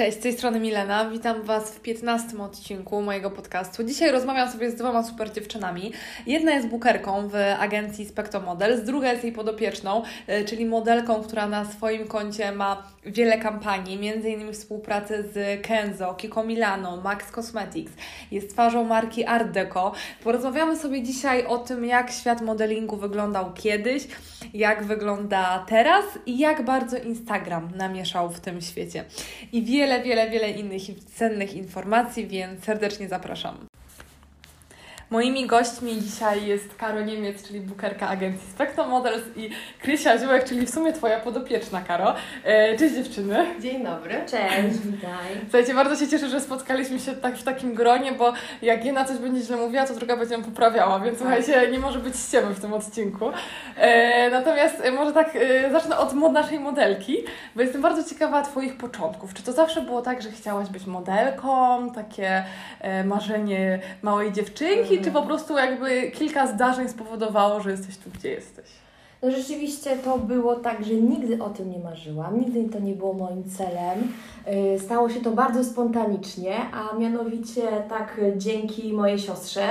[0.00, 1.10] Cześć, z tej strony Milena.
[1.10, 3.84] Witam Was w 15 odcinku mojego podcastu.
[3.84, 5.92] Dzisiaj rozmawiam sobie z dwoma super dziewczynami.
[6.26, 11.46] Jedna jest bukerką w agencji Spectro Models, druga jest jej podopieczną, e, czyli modelką, która
[11.48, 17.92] na swoim koncie ma wiele kampanii, innymi współpracę z Kenzo, Kiko Milano, Max Cosmetics.
[18.30, 19.92] Jest twarzą marki Art Deco.
[20.24, 24.06] Porozmawiamy sobie dzisiaj o tym, jak świat modelingu wyglądał kiedyś,
[24.54, 29.04] jak wygląda teraz i jak bardzo Instagram namieszał w tym świecie.
[29.52, 30.82] I wiele, wiele, wiele innych
[31.14, 33.69] cennych informacji, więc serdecznie zapraszam.
[35.10, 39.50] Moimi gośćmi dzisiaj jest Karo Niemiec, czyli bukerka agencji Spectrum Models i
[39.82, 42.14] Krysia Ziółek, czyli w sumie Twoja podopieczna, Karo.
[42.44, 43.46] E, cześć dziewczyny.
[43.60, 44.14] Dzień dobry.
[44.26, 45.40] Cześć, witaj.
[45.42, 49.18] Słuchajcie, bardzo się cieszę, że spotkaliśmy się tak w takim gronie, bo jak jedna coś
[49.18, 51.28] będzie źle mówiła, to druga będzie ją poprawiała, więc tak.
[51.28, 53.30] słuchajcie, nie może być ściemy w tym odcinku.
[53.76, 57.16] E, natomiast e, może tak e, zacznę od mod naszej modelki,
[57.56, 59.34] bo jestem bardzo ciekawa Twoich początków.
[59.34, 62.44] Czy to zawsze było tak, że chciałaś być modelką, takie
[62.80, 68.30] e, marzenie małej dziewczynki, czy po prostu jakby kilka zdarzeń spowodowało, że jesteś tu, gdzie
[68.30, 68.66] jesteś?
[69.22, 73.12] No rzeczywiście to było tak, że nigdy o tym nie marzyłam, nigdy to nie było
[73.12, 74.12] moim celem.
[74.74, 79.62] Y, stało się to bardzo spontanicznie, a mianowicie tak dzięki mojej siostrze.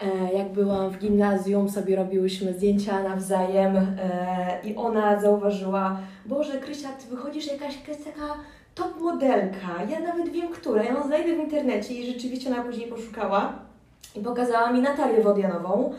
[0.00, 6.88] E, jak byłam w gimnazjum, sobie robiłyśmy zdjęcia nawzajem e, i ona zauważyła, Boże Krysia,
[6.88, 8.34] Ty wychodzisz jakaś taka
[8.74, 12.88] top modelka, ja nawet wiem, która, ja ją znajdę w internecie i rzeczywiście ona później
[12.88, 13.65] poszukała
[14.16, 15.92] i pokazała mi Natalię Wodianową.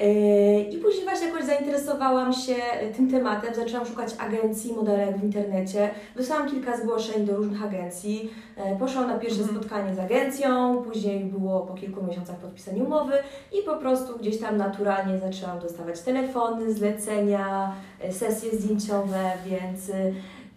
[0.00, 2.54] Yy, I później właśnie jakoś zainteresowałam się
[2.96, 5.90] tym tematem, zaczęłam szukać agencji, modelek w internecie.
[6.16, 8.30] Wysłałam kilka zgłoszeń do różnych agencji.
[8.56, 9.58] Yy, poszłam na pierwsze mhm.
[9.58, 13.12] spotkanie z agencją, później było po kilku miesiącach podpisanie umowy
[13.52, 17.74] i po prostu gdzieś tam naturalnie zaczęłam dostawać telefony, zlecenia,
[18.04, 19.90] yy, sesje zdjęciowe, więc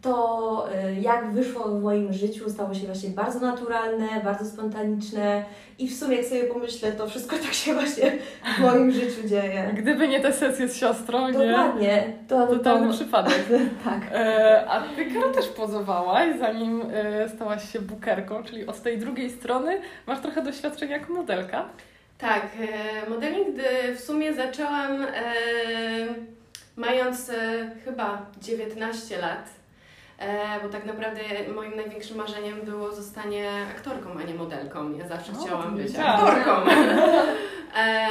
[0.08, 5.44] to y, jak wyszło w moim życiu stało się właśnie bardzo naturalne, bardzo spontaniczne
[5.80, 8.12] i w sumie jak sobie pomyślę, to wszystko tak się właśnie
[8.58, 9.72] w moim życiu dzieje.
[9.74, 11.34] Gdyby nie te sesje z siostrą, nie?
[11.34, 12.14] Dokładnie.
[12.28, 12.94] To, Totalny to...
[12.94, 13.46] przypadek.
[13.86, 14.02] tak.
[14.12, 19.30] E, a Ty, Karo, też pozowałaś, zanim e, stałaś się bukerką, czyli od tej drugiej
[19.30, 21.66] strony masz trochę doświadczenia jako modelka.
[22.18, 23.48] Tak, e, modeling
[23.96, 25.08] w sumie zaczęłam e,
[26.76, 29.58] mając e, chyba 19 lat.
[30.20, 31.22] E, bo tak naprawdę
[31.56, 34.98] moim największym marzeniem było zostanie aktorką, a nie modelką.
[34.98, 36.06] Ja zawsze o, chciałam być tak.
[36.06, 36.52] aktorką.
[37.78, 38.08] e,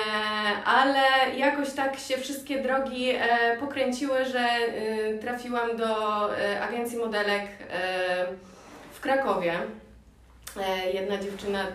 [0.65, 1.00] ale
[1.37, 5.87] jakoś tak się wszystkie drogi e, pokręciły, że e, trafiłam do
[6.61, 7.47] agencji modelek
[8.93, 9.53] w Krakowie.
[10.95, 11.66] jedna dziewczyna,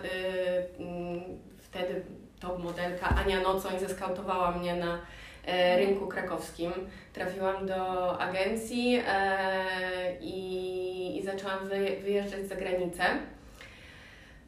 [1.58, 2.02] wtedy
[2.40, 4.98] top modelka Ania Nocoń zeskautowała mnie na
[5.76, 6.72] rynku krakowskim.
[7.12, 9.64] Trafiłam do agencji e,
[10.20, 11.58] i, i zaczęłam
[12.02, 13.04] wyjeżdżać za granicę.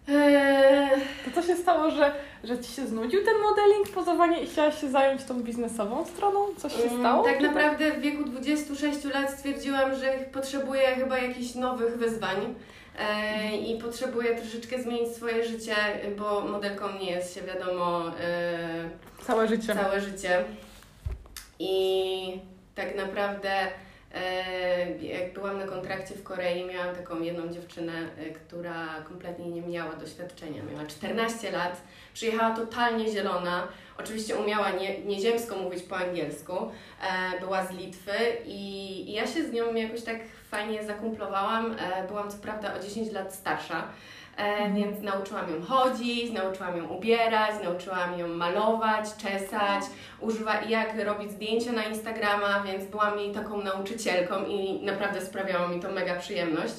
[0.08, 0.90] E,
[1.24, 4.90] to co się stało, że, że Ci się znudził ten modeling, pozowanie i chciałaś się
[4.90, 6.54] zająć tą biznesową stroną?
[6.56, 7.24] Coś się mm, stało?
[7.24, 12.54] Tak naprawdę w wieku 26 lat stwierdziłam, że potrzebuję chyba jakichś nowych wyzwań
[12.98, 15.74] e, i potrzebuję troszeczkę zmienić swoje życie,
[16.18, 18.90] bo modelką nie jest się wiadomo e,
[19.26, 19.74] całe życie.
[19.74, 20.44] Całe życie.
[21.64, 22.40] I
[22.74, 23.50] tak naprawdę
[24.14, 29.62] e, jak byłam na kontrakcie w Korei, miałam taką jedną dziewczynę, e, która kompletnie nie
[29.62, 30.62] miała doświadczenia.
[30.62, 31.82] Miała 14 lat,
[32.14, 33.68] przyjechała totalnie zielona.
[33.98, 38.60] Oczywiście umiała nie, nieziemsko mówić po angielsku, e, była z Litwy i,
[39.10, 40.16] i ja się z nią jakoś tak
[40.50, 41.76] fajnie zakumplowałam.
[42.08, 43.88] Byłam co prawda o 10 lat starsza,
[44.36, 49.84] E, więc nauczyłam ją chodzić, nauczyłam ją ubierać, nauczyłam ją malować, czesać,
[50.20, 55.80] używa jak robić zdjęcia na Instagrama, więc byłam jej taką nauczycielką i naprawdę sprawiało mi
[55.80, 56.74] to mega przyjemność.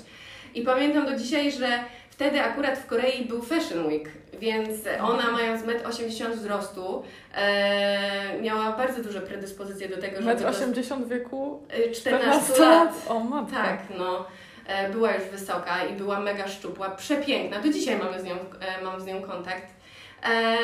[0.55, 1.79] I pamiętam do dzisiaj, że
[2.09, 4.69] wtedy akurat w Korei był Fashion Week, więc
[5.01, 7.03] ona mając 1,80 m wzrostu
[7.35, 10.43] e, miała bardzo duże predyspozycje do tego, żeby...
[10.43, 11.63] 1,80 m wieku?
[11.95, 12.93] 14 e, lat.
[13.09, 13.55] O matko.
[13.55, 14.25] Tak, no.
[14.67, 17.59] E, była już wysoka i była mega szczupła, przepiękna.
[17.59, 19.75] Do dzisiaj mamy z nią, e, mam z nią kontakt.
[20.23, 20.57] E,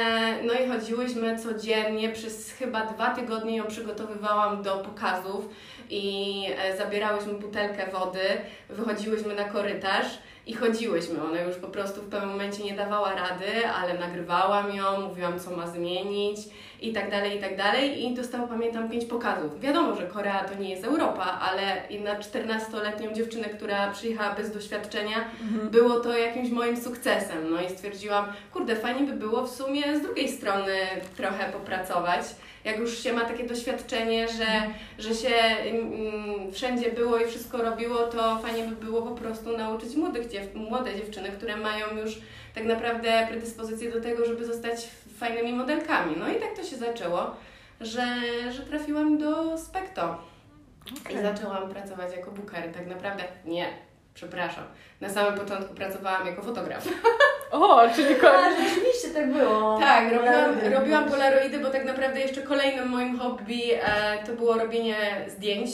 [0.44, 5.50] no i chodziłyśmy codziennie, przez chyba dwa tygodnie ją przygotowywałam do pokazów
[5.90, 6.46] i
[6.78, 8.22] zabierałyśmy butelkę wody,
[8.70, 10.08] wychodziłyśmy na korytarz
[10.48, 11.24] i chodziłyśmy.
[11.24, 15.52] Ona już po prostu w pewnym momencie nie dawała rady, ale nagrywałam ją, mówiłam co
[15.52, 16.38] ma zmienić
[16.82, 18.06] i tak dalej, i tak dalej.
[18.06, 19.60] I dostała, pamiętam, pięć pokazów.
[19.60, 21.62] Wiadomo, że Korea to nie jest Europa, ale
[22.04, 25.70] na 14-letnią dziewczynę, która przyjechała bez doświadczenia, mhm.
[25.70, 27.52] było to jakimś moim sukcesem.
[27.52, 30.76] No i stwierdziłam, kurde, fajnie by było w sumie z drugiej strony
[31.18, 32.26] trochę popracować
[32.64, 34.46] jak już się ma takie doświadczenie, że,
[35.00, 39.96] że się mm, wszędzie było i wszystko robiło, to fajnie by było po prostu nauczyć
[39.96, 42.18] młodych dziew młode dziewczyny, które mają już
[42.56, 44.88] tak naprawdę predyspozycję do tego, żeby zostać
[45.18, 46.16] fajnymi modelkami.
[46.18, 47.36] No i tak to się zaczęło,
[47.82, 48.06] że,
[48.52, 50.18] że trafiłam do Spekto.
[51.02, 51.14] Okay.
[51.14, 52.74] I zaczęłam pracować jako booker.
[52.74, 53.68] Tak naprawdę nie,
[54.14, 54.64] przepraszam.
[55.02, 56.88] Na samym początku pracowałam jako fotograf.
[57.52, 59.80] O, czyli A, rzeczywiście tak było.
[59.80, 64.96] Tak, robiłam, robiłam polaroidy, bo tak naprawdę jeszcze kolejnym moim hobby e, to było robienie
[65.28, 65.70] zdjęć.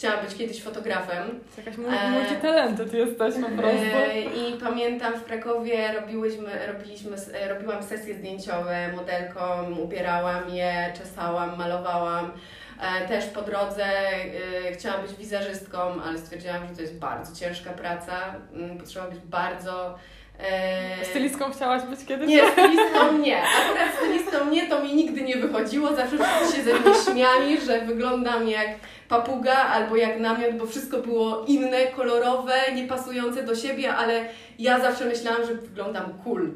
[0.00, 1.40] Chciałam być kiedyś fotografem.
[1.58, 1.76] Jakaś
[2.10, 3.96] multitalented jesteś po prostu.
[3.96, 11.58] E, I pamiętam w Krakowie robiłyśmy, robiliśmy, e, robiłam sesje zdjęciowe modelkom, ubierałam je, czesałam,
[11.58, 12.32] malowałam.
[12.80, 17.70] E, też po drodze e, chciałam być wizerzystką, ale stwierdziłam, że to jest bardzo ciężka
[17.70, 18.34] praca.
[18.54, 19.98] Mm, potrzeba być bardzo
[20.38, 22.28] e, Stylistką chciałaś być kiedyś?
[22.28, 23.42] Nie, stylistką nie.
[23.42, 25.96] Akurat stylistką nie, to mi nigdy nie wychodziło.
[25.96, 28.68] Zawsze wszyscy się ze mnie śmiali, że wyglądam jak
[29.10, 34.24] papuga albo jak namiot, bo wszystko było inne, kolorowe, niepasujące do siebie, ale
[34.58, 36.50] ja zawsze myślałam, że wyglądam cool.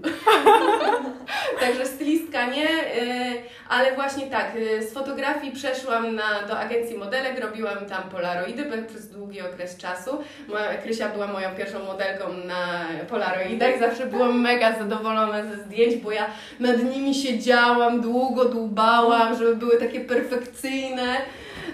[1.61, 7.41] Także stylistka nie, y, ale właśnie tak, y, z fotografii przeszłam na, do agencji modelek,
[7.41, 10.19] robiłam tam polaroidy przez długi okres czasu.
[10.49, 16.13] Moja, Krysia była moją pierwszą modelką na polaroidach, zawsze byłam mega zadowolona ze zdjęć, bo
[16.13, 16.27] ja
[16.61, 21.17] nad nimi siedziałam, długo dłubałam, żeby były takie perfekcyjne.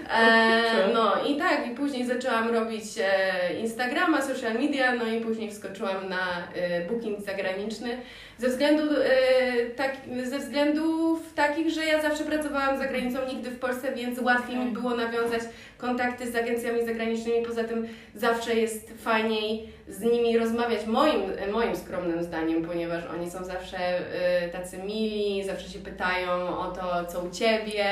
[0.21, 5.51] E, no i tak, i później zaczęłam robić e, Instagrama, social media, no i później
[5.51, 7.97] wskoczyłam na e, booking zagraniczny.
[8.41, 9.91] Ze, względu, e, tak,
[10.23, 14.71] ze względów takich, że ja zawsze pracowałam za granicą, nigdy w Polsce, więc łatwiej mi
[14.71, 15.41] było nawiązać
[15.77, 17.45] kontakty z agencjami zagranicznymi.
[17.45, 21.21] Poza tym zawsze jest fajniej z nimi rozmawiać, moim,
[21.51, 27.05] moim skromnym zdaniem, ponieważ oni są zawsze e, tacy mili, zawsze się pytają o to,
[27.05, 27.85] co u Ciebie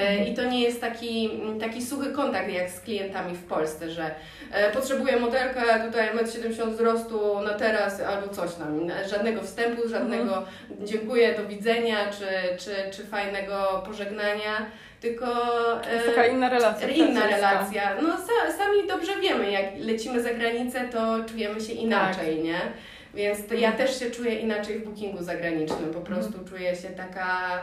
[0.00, 1.30] e, i to nie jest taki,
[1.60, 4.10] taki suchy kontakt jak z klientami w Polsce, że
[4.74, 10.86] potrzebuję modelkę, tutaj 1,70 m wzrostu na teraz albo coś tam, żadnego wstępu żadnego mhm.
[10.86, 14.66] dziękuję, do widzenia, czy, czy, czy fajnego pożegnania
[15.00, 15.26] tylko
[15.82, 16.88] to jest taka inna relacja.
[16.88, 17.96] Inna relacja.
[18.02, 18.16] No
[18.58, 22.44] sami dobrze wiemy, jak lecimy za granicę, to czujemy się inaczej, tak.
[22.44, 22.60] nie?
[23.14, 23.76] Więc ja mhm.
[23.76, 25.94] też się czuję inaczej w bookingu zagranicznym.
[25.94, 26.48] Po prostu mhm.
[26.48, 27.60] czuję się taka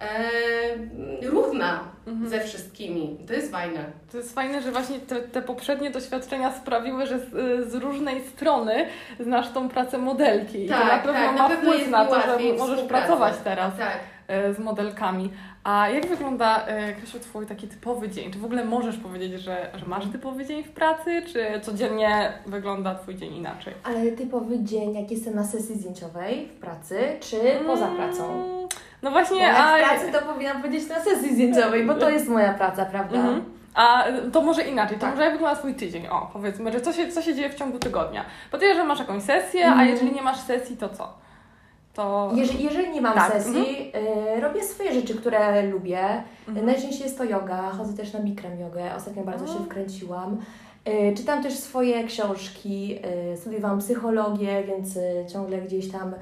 [0.00, 2.30] e, równa mhm.
[2.30, 3.18] ze wszystkimi.
[3.26, 3.84] To jest fajne.
[4.12, 7.30] To jest fajne, że właśnie te, te poprzednie doświadczenia sprawiły, że z,
[7.70, 8.86] z, różnej strony
[9.20, 10.68] znasz tą pracę modelki.
[10.68, 13.76] Tak, I to na pewno tak, ma na wpływ na to, że możesz pracować teraz
[13.78, 13.98] tak.
[14.28, 15.30] E, z modelkami.
[15.64, 18.32] A jak wygląda, e, Krzysiu, Twój taki typowy dzień?
[18.32, 22.94] Czy w ogóle możesz powiedzieć, że, że masz typowy dzień w pracy, czy codziennie wygląda
[22.94, 23.74] Twój dzień inaczej?
[23.84, 28.44] Ale typowy dzień, jak jestem na sesji zdjęciowej w pracy, czy poza pracą?
[29.06, 29.76] No właśnie, bo a...
[29.76, 33.16] w pracy to powinnam powiedzieć na sesji zdjęciowej, bo to jest moja praca, prawda?
[33.16, 33.44] Mhm.
[33.74, 35.10] A to może inaczej, to tak.
[35.10, 36.06] może jak wygląda Twój tydzień?
[36.06, 38.24] O, powiedzmy, że co się, co się dzieje w ciągu tygodnia?
[38.50, 39.88] Podejrzewam, że masz jakąś sesję, a mhm.
[39.88, 41.12] jeżeli nie masz sesji, to co?
[41.94, 42.30] To...
[42.34, 43.32] Jeżeli, jeżeli nie mam tak.
[43.32, 44.38] sesji, mhm.
[44.38, 46.22] y, robię swoje rzeczy, które lubię.
[46.48, 46.66] Mhm.
[46.66, 50.36] Najczęściej jest to yoga, chodzę też na Bikram jogę, ostatnio bardzo się wkręciłam.
[50.88, 52.98] Y, czytam też swoje książki,
[53.32, 56.14] y, studiowałam psychologię, więc y, ciągle gdzieś tam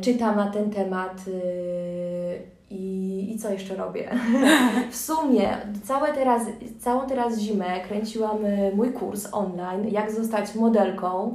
[0.00, 4.10] czytam na ten temat y, i, i co jeszcze robię?
[4.90, 6.42] w sumie całe teraz,
[6.78, 11.34] całą teraz zimę kręciłam y, mój kurs online, jak zostać modelką,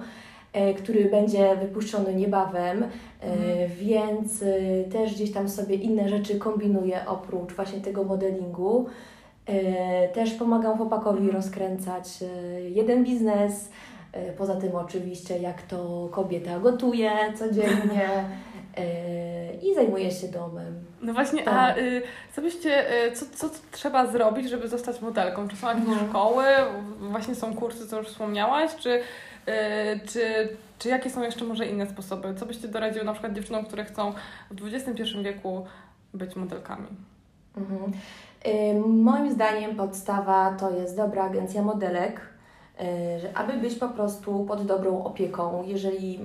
[0.54, 2.88] e, który będzie wypuszczony niebawem, e,
[3.24, 3.70] mhm.
[3.80, 8.86] więc y, też gdzieś tam sobie inne rzeczy kombinuję oprócz właśnie tego modelingu.
[10.14, 11.36] Też pomagam chłopakowi mhm.
[11.36, 12.08] rozkręcać
[12.70, 13.91] jeden biznes, E,
[14.38, 18.10] poza tym oczywiście, jak to kobieta gotuje codziennie
[18.78, 20.86] e, i zajmuje się domem.
[21.02, 21.54] No właśnie, tak.
[21.54, 22.02] a y,
[22.36, 25.48] co byście, y, co, co trzeba zrobić, żeby zostać modelką?
[25.48, 26.10] Czy są jakieś mhm.
[26.10, 26.44] szkoły?
[27.00, 28.76] Właśnie są kursy, co już wspomniałaś?
[28.76, 29.02] Czy, y,
[30.08, 30.50] czy,
[30.80, 32.36] czy jakie są jeszcze może inne sposoby?
[32.36, 34.14] Co byście doradziły na przykład dziewczynom, które chcą
[34.52, 35.66] w XXI wieku
[36.14, 36.88] być modelkami?
[37.58, 37.92] Mhm.
[38.46, 42.31] Y, moim zdaniem podstawa to jest dobra agencja modelek, E,
[43.34, 46.20] aby być po prostu pod dobrą opieką, jeżeli e,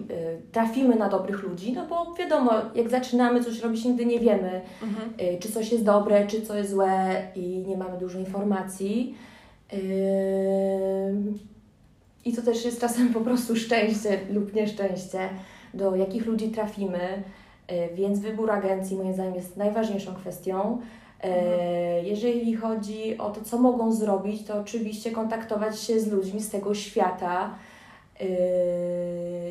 [0.53, 5.13] trafimy na dobrych ludzi, no bo wiadomo, jak zaczynamy coś robić, nigdy nie wiemy, mhm.
[5.19, 9.15] E, czy coś jest dobre, czy co jest złe i nie mamy dużo informacji.
[12.25, 15.29] I to też jest czasem po prostu szczęście lub nieszczęście,
[15.75, 17.23] do jakich ludzi trafimy.
[17.69, 20.81] E, więc wybór agencji moim zdaniem jest najważniejszą kwestią.
[21.21, 22.07] E, Mhm.
[22.07, 26.75] Jeżeli chodzi o to, co mogą zrobić, to oczywiście kontaktować się z ludźmi z tego
[26.75, 27.51] świata
[28.21, 28.27] e,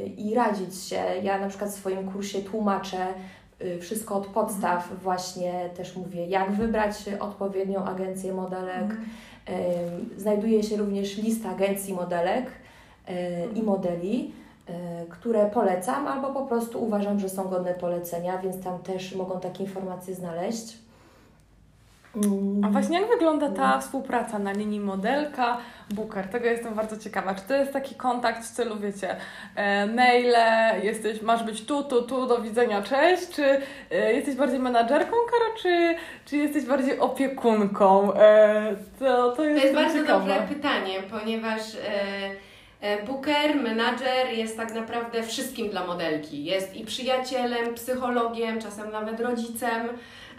[0.07, 1.01] i radzić się.
[1.23, 3.07] Ja na przykład w swoim kursie tłumaczę
[3.59, 8.83] e, wszystko od podstaw, właśnie też mówię, jak wybrać odpowiednią agencję modelek.
[8.83, 9.05] Mhm.
[10.17, 12.45] Znajduje się również lista agencji modelek
[13.55, 14.33] i modeli,
[14.67, 19.39] e, które polecam, albo po prostu uważam, że są godne polecenia, więc tam też mogą
[19.39, 20.84] takie informacje znaleźć.
[22.15, 25.57] Mm, A właśnie jak wygląda ta współpraca na linii modelka,
[25.93, 26.27] booker?
[26.27, 27.35] Tego jestem bardzo ciekawa.
[27.35, 29.15] Czy to jest taki kontakt w stylu, wiecie,
[29.55, 30.35] e, maile,
[30.83, 33.29] jesteś, masz być tu, tu, tu, do widzenia, cześć?
[33.29, 35.95] Czy e, jesteś bardziej menadżerką, Karo, czy,
[36.25, 38.13] czy jesteś bardziej opiekunką?
[38.13, 40.19] E, to, to To jest, jest bardzo ciekawe.
[40.19, 41.81] dobre pytanie, ponieważ e,
[42.81, 46.45] e, booker, menadżer jest tak naprawdę wszystkim dla modelki.
[46.45, 49.87] Jest i przyjacielem, psychologiem, czasem nawet rodzicem.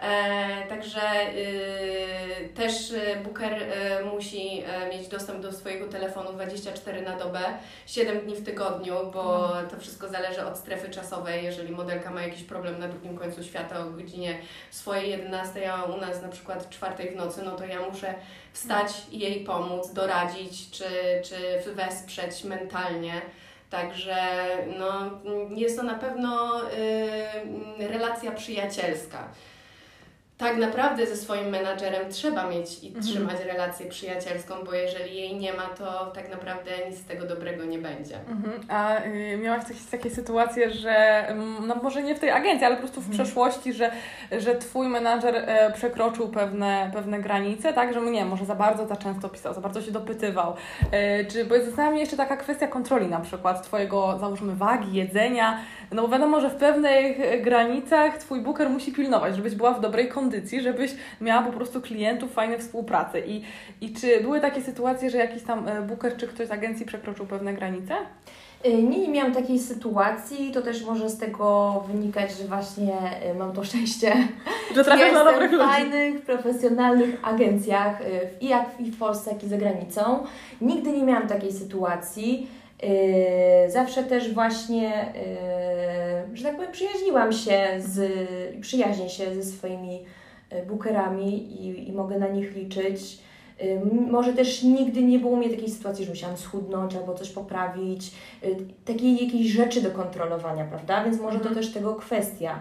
[0.02, 1.00] E, także
[1.36, 7.40] y, też e, booker e, musi e, mieć dostęp do swojego telefonu 24 na dobę,
[7.86, 11.44] 7 dni w tygodniu, bo to wszystko zależy od strefy czasowej.
[11.44, 14.38] Jeżeli modelka ma jakiś problem na drugim końcu świata o godzinie
[14.70, 18.14] swojej 11, a u nas na przykład 4 w nocy, no to ja muszę
[18.52, 20.84] wstać i jej pomóc, doradzić czy,
[21.24, 23.22] czy wesprzeć mentalnie.
[23.70, 24.16] Także
[24.78, 25.10] no,
[25.54, 26.60] jest to na pewno
[27.80, 29.28] y, relacja przyjacielska.
[30.38, 33.04] Tak naprawdę ze swoim menadżerem trzeba mieć i Mhm.
[33.04, 37.64] trzymać relację przyjacielską, bo jeżeli jej nie ma, to tak naprawdę nic z tego dobrego
[37.64, 38.16] nie będzie.
[38.28, 38.60] Mhm.
[38.68, 42.74] A y, miałaś jakieś takie sytuacje, że mm, no może nie w tej agencji, ale
[42.76, 43.24] po prostu w Mhm.
[43.24, 43.90] przeszłości, że,
[44.38, 48.96] że twój menadżer e, przekroczył pewne, pewne granice, tak, że nie, może za bardzo za
[48.96, 50.54] często pisał, za bardzo się dopytywał.
[50.92, 55.58] E, czy, bo zastanawiam mnie jeszcze taka kwestia kontroli na przykład twojego, załóżmy, wagi, jedzenia,
[55.92, 59.80] no bo wiadomo, że w pewnych e, granicach twój booker musi pilnować, żebyś była w
[59.80, 63.22] dobrej kondycji, żebyś miała po prostu klientów, fajne współpracy.
[63.26, 63.42] I,
[63.80, 67.26] i czy były takie sytuacje, że jakiś tam e, booker czy ktoś z agencji przekroczył
[67.26, 67.94] pewne granice?
[68.66, 72.92] Y, Nie, nie miałam takiej sytuacji, to też może z tego wynikać, że właśnie
[73.30, 74.14] y, mam to szczęście.
[74.76, 75.64] Że trafiasz na dobrych w ludzi.
[75.64, 80.24] fajnych, profesjonalnych agencjach, w- i jak i w Polsce, jak i za granicą.
[80.60, 82.48] Nigdy nie miałam takiej sytuacji.
[82.84, 85.14] Y, Zawsze też właśnie,
[86.32, 88.12] y, że tak powiem, przyjaźniłam się z,
[88.60, 90.04] przyjaźnię się ze swoimi
[90.52, 93.18] y, bookerami i, i mogę na nich liczyć.
[94.10, 98.10] Może też nigdy nie było mnie takiej sytuacji, że musiałam schudnąć albo coś poprawić,
[98.84, 101.04] takiej jakiejś rzeczy do kontrolowania, prawda?
[101.04, 101.54] Więc może Mhm.
[101.54, 102.58] to też tego kwestia.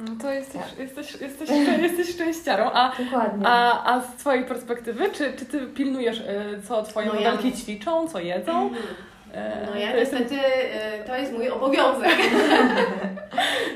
[0.00, 0.78] No to jesteś, Tak.
[0.78, 1.48] jesteś, jesteś,
[1.82, 2.70] jesteś szczęściarą.
[2.74, 3.46] A, Dokładnie.
[3.46, 6.24] a, a z Twojej perspektywy, czy, czy Ty pilnujesz, y,
[6.68, 8.70] co Twoje No ja- modelki ćwiczą, co jedzą?
[9.34, 12.16] E, No ja to jest- niestety, y, to jest mój obowiązek.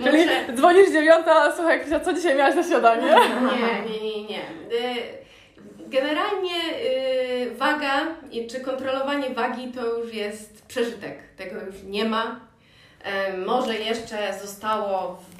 [0.04, 3.02] Czyli Muszę, dzwonisz dziewiąta, słuchaj Krysia, co dzisiaj miałaś na śniadanie?
[3.86, 4.40] Nie, nie, nie, nie.
[4.40, 5.24] Y,
[5.86, 6.50] Generalnie
[7.52, 8.00] y, waga
[8.30, 11.18] i czy kontrolowanie wagi to już jest przeżytek.
[11.36, 12.40] Tego już nie ma.
[13.46, 15.33] Może jeszcze zostało, w-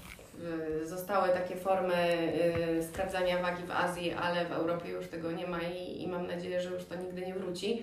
[0.83, 1.95] zostały takie formy
[2.79, 6.27] y, sprawdzania wagi w Azji, ale w Europie już tego nie ma i, i mam
[6.27, 7.83] nadzieję, że już to nigdy nie wróci.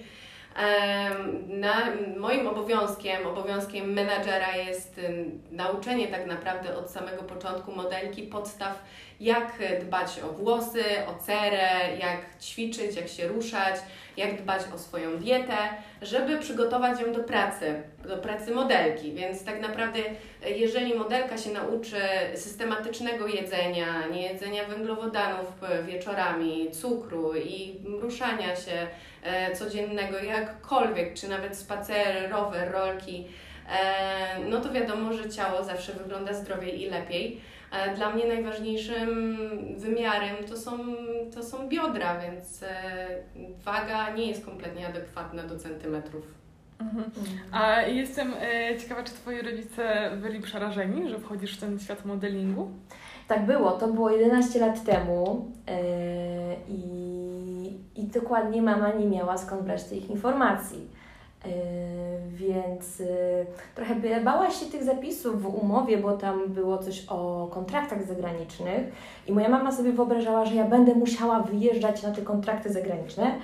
[1.47, 1.87] Na,
[2.17, 8.83] moim obowiązkiem, obowiązkiem menadżera jest ym, nauczenie tak naprawdę od samego początku modelki podstaw,
[9.21, 13.75] jak dbać o włosy, o cerę, jak ćwiczyć, jak się ruszać,
[14.17, 15.57] jak dbać o swoją dietę,
[16.01, 19.13] żeby przygotować ją do pracy, do pracy modelki.
[19.13, 19.99] Więc tak naprawdę,
[20.55, 21.97] jeżeli modelka się nauczy
[22.35, 25.47] systematycznego jedzenia, nie jedzenia węglowodanów
[25.87, 28.87] wieczorami, cukru i ruszania się
[29.23, 33.27] e, codziennego, jakkolwiek, czy nawet spacer, rower, rolki,
[33.69, 37.41] e, no to wiadomo, że ciało zawsze wygląda zdrowiej i lepiej.
[37.71, 39.37] E, Dla mnie najważniejszym
[39.77, 40.71] wymiarem to są,
[41.35, 42.67] to są biodra, więc e,
[43.65, 46.41] waga nie jest kompletnie adekwatna do centymetrów.
[46.79, 47.11] Mhm.
[47.51, 52.71] A jestem e, ciekawa, czy Twoi rodzice byli przerażeni, że wchodzisz w ten świat modelingu?
[53.27, 55.73] Tak było, to było 11 lat temu yy,
[56.67, 60.87] i, i dokładnie mama nie miała skąd brać tych informacji.
[61.45, 61.51] Yy,
[62.33, 63.07] więc yy,
[63.75, 68.81] trochę bała się tych zapisów w umowie, bo tam było coś o kontraktach zagranicznych.
[69.27, 73.35] I moja mama sobie wyobrażała, że ja będę musiała wyjeżdżać na te kontrakty zagraniczne,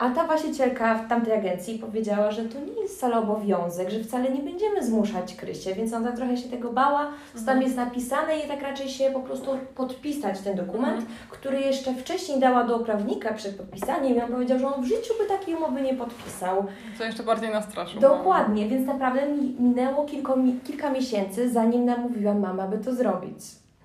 [0.00, 4.30] A ta właścicielka w tamtej agencji powiedziała, że to nie jest wcale obowiązek, że wcale
[4.30, 8.48] nie będziemy zmuszać Krysie, więc ona trochę się tego bała, co tam jest napisane i
[8.48, 13.56] tak raczej się po prostu podpisać ten dokument, który jeszcze wcześniej dała do prawnika przed
[13.56, 16.64] podpisaniem i on powiedział, że on w życiu by takiej umowy nie podpisał.
[16.98, 18.00] Co jeszcze bardziej nastraszył.
[18.00, 23.38] Dokładnie, więc naprawdę mi- minęło kilko, kilka miesięcy, zanim namówiła mama, by to zrobić.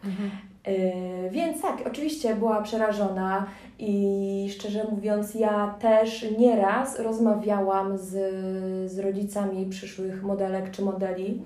[0.05, 0.29] Mhm.
[0.67, 3.45] Yy, więc tak, oczywiście była przerażona
[3.79, 8.11] i szczerze mówiąc, ja też nieraz rozmawiałam z,
[8.91, 11.41] z rodzicami przyszłych modelek czy modeli,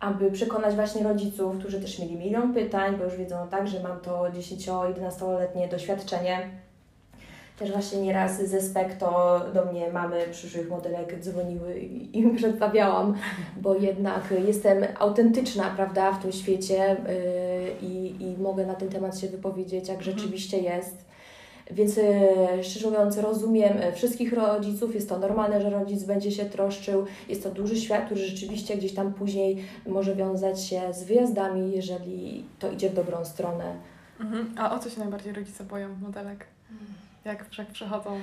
[0.00, 4.00] aby przekonać właśnie rodziców, którzy też mieli milion pytań, bo już wiedzą tak, że mam
[4.00, 6.50] to 10-11-letnie doświadczenie.
[7.60, 13.14] Też właśnie nieraz ze Spekto do mnie mamy przyszłych modelek dzwoniły i im przedstawiałam,
[13.56, 16.96] bo jednak jestem autentyczna, prawda, w tym świecie
[17.82, 21.04] yy, i, i mogę na ten temat się wypowiedzieć, jak rzeczywiście jest.
[21.70, 22.04] Więc yy,
[22.62, 27.04] szczerze mówiąc, rozumiem wszystkich rodziców, jest to normalne, że rodzic będzie się troszczył.
[27.28, 32.44] Jest to duży świat, który rzeczywiście gdzieś tam później może wiązać się z wyjazdami, jeżeli
[32.58, 33.64] to idzie w dobrą stronę.
[34.20, 34.54] Mhm.
[34.58, 36.46] A o co się najbardziej rodzice boją modelek?
[37.24, 38.20] Jak, jak przechodzą?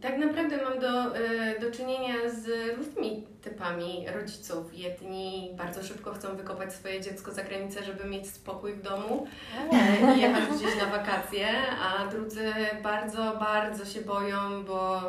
[0.00, 4.78] Tak naprawdę mam do, y, do czynienia z różnymi typami rodziców.
[4.78, 9.26] Jedni bardzo szybko chcą wykopać swoje dziecko za granicę, żeby mieć spokój w domu
[9.72, 11.48] e, i jechać gdzieś na wakacje,
[11.82, 12.52] a drudzy
[12.82, 15.00] bardzo, bardzo się boją, bo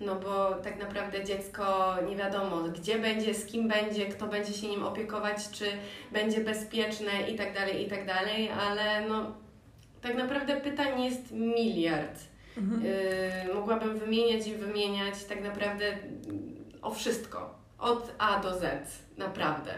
[0.00, 4.68] no bo tak naprawdę dziecko nie wiadomo, gdzie będzie, z kim będzie, kto będzie się
[4.68, 5.64] nim opiekować, czy
[6.12, 9.32] będzie bezpieczne i tak dalej, i tak dalej, ale no
[10.00, 12.27] tak naprawdę pytań jest miliard.
[12.58, 12.82] Mhm.
[12.84, 15.84] Yy, mogłabym wymieniać i wymieniać tak naprawdę
[16.82, 17.58] o wszystko.
[17.78, 18.62] Od A do Z.
[19.18, 19.70] Naprawdę.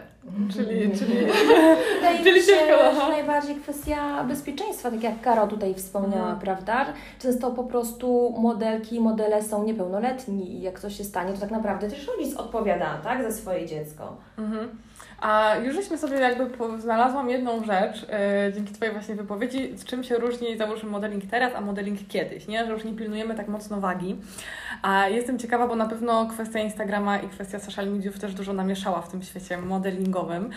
[0.53, 1.15] Czyli, czyli
[1.95, 2.53] Wydaje mi Czyli się,
[2.95, 6.39] że najbardziej kwestia bezpieczeństwa, tak jak Karo tutaj wspomniała, Mhm.
[6.41, 6.87] prawda?
[7.19, 11.91] Często po prostu modelki, modele są niepełnoletni i jak coś się stanie, to tak naprawdę
[11.91, 14.17] też rodzic odpowiada, tak, za swoje dziecko.
[14.39, 14.69] Mhm.
[15.21, 19.85] A już żeśmy sobie jakby po- znalazłam jedną rzecz e, dzięki Twojej właśnie wypowiedzi, z
[19.85, 22.67] czym się różni załóżmy modeling teraz, a modeling kiedyś, nie?
[22.67, 24.17] Że już nie pilnujemy tak mocno wagi.
[24.83, 29.01] A jestem ciekawa, bo na pewno kwestia Instagrama i kwestia social mediów też dużo namieszała
[29.03, 30.51] w tym świecie modelingowym.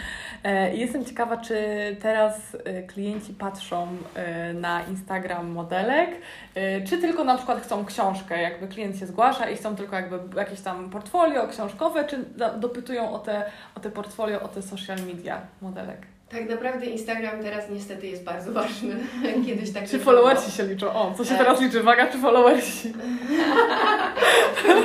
[0.75, 1.55] I jestem ciekawa, czy
[2.01, 6.09] teraz e, klienci patrzą e, na Instagram modelek,
[6.89, 10.61] czy tylko na przykład chcą książkę, jakby klient się zgłasza i chcą tylko jakby jakieś
[10.61, 13.43] tam portfolio książkowe, czy do- dopytują o te,
[13.75, 15.97] o te portfolio, o te social media modelek.
[16.29, 18.95] Tak naprawdę Instagram teraz niestety jest bardzo ważny.
[19.45, 20.93] Kiedyś tak Czy followersi się liczą?
[20.93, 21.83] O, co się teraz liczy?
[21.83, 22.93] Waga czy followersi?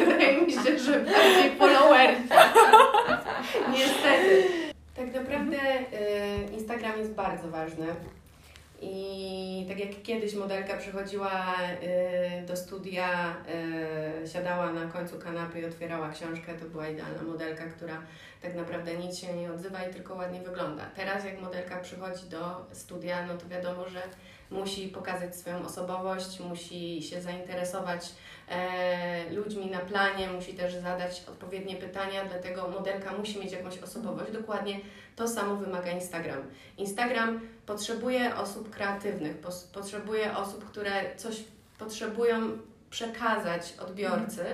[0.06, 2.22] Wydaje mi się, że bardziej followersi.
[3.72, 4.48] Niestety.
[4.96, 7.86] Tak naprawdę y, Instagram jest bardzo ważny.
[8.80, 11.56] I tak jak kiedyś modelka przychodziła
[12.42, 13.36] y, do studia,
[14.24, 18.02] y, siadała na końcu kanapy i otwierała książkę, to była idealna modelka, która
[18.42, 20.90] tak naprawdę nic się nie odzywa i tylko ładnie wygląda.
[20.96, 24.02] Teraz jak modelka przychodzi do studia, no to wiadomo, że
[24.50, 28.12] musi pokazać swoją osobowość, musi się zainteresować
[28.48, 34.32] e, ludźmi na planie, musi też zadać odpowiednie pytania, dlatego modelka musi mieć jakąś osobowość.
[34.32, 34.80] Dokładnie
[35.16, 36.42] to samo wymaga Instagram.
[36.78, 39.36] Instagram potrzebuje osób kreatywnych,
[39.72, 41.36] potrzebuje osób, które coś
[41.78, 42.58] potrzebują
[42.90, 44.44] przekazać odbiorcy.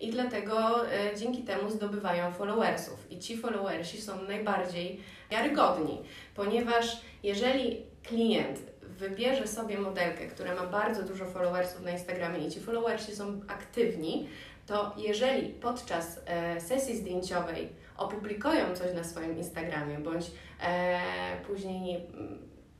[0.00, 3.12] I dlatego e, dzięki temu zdobywają followersów.
[3.12, 6.02] I ci followersi są najbardziej wiarygodni,
[6.34, 8.58] ponieważ jeżeli klient
[8.98, 14.28] wybierze sobie modelkę, która ma bardzo dużo followersów na Instagramie i ci followersi są aktywni,
[14.66, 20.26] to jeżeli podczas e, sesji zdjęciowej opublikują coś na swoim Instagramie, bądź
[20.62, 21.00] e,
[21.46, 22.06] później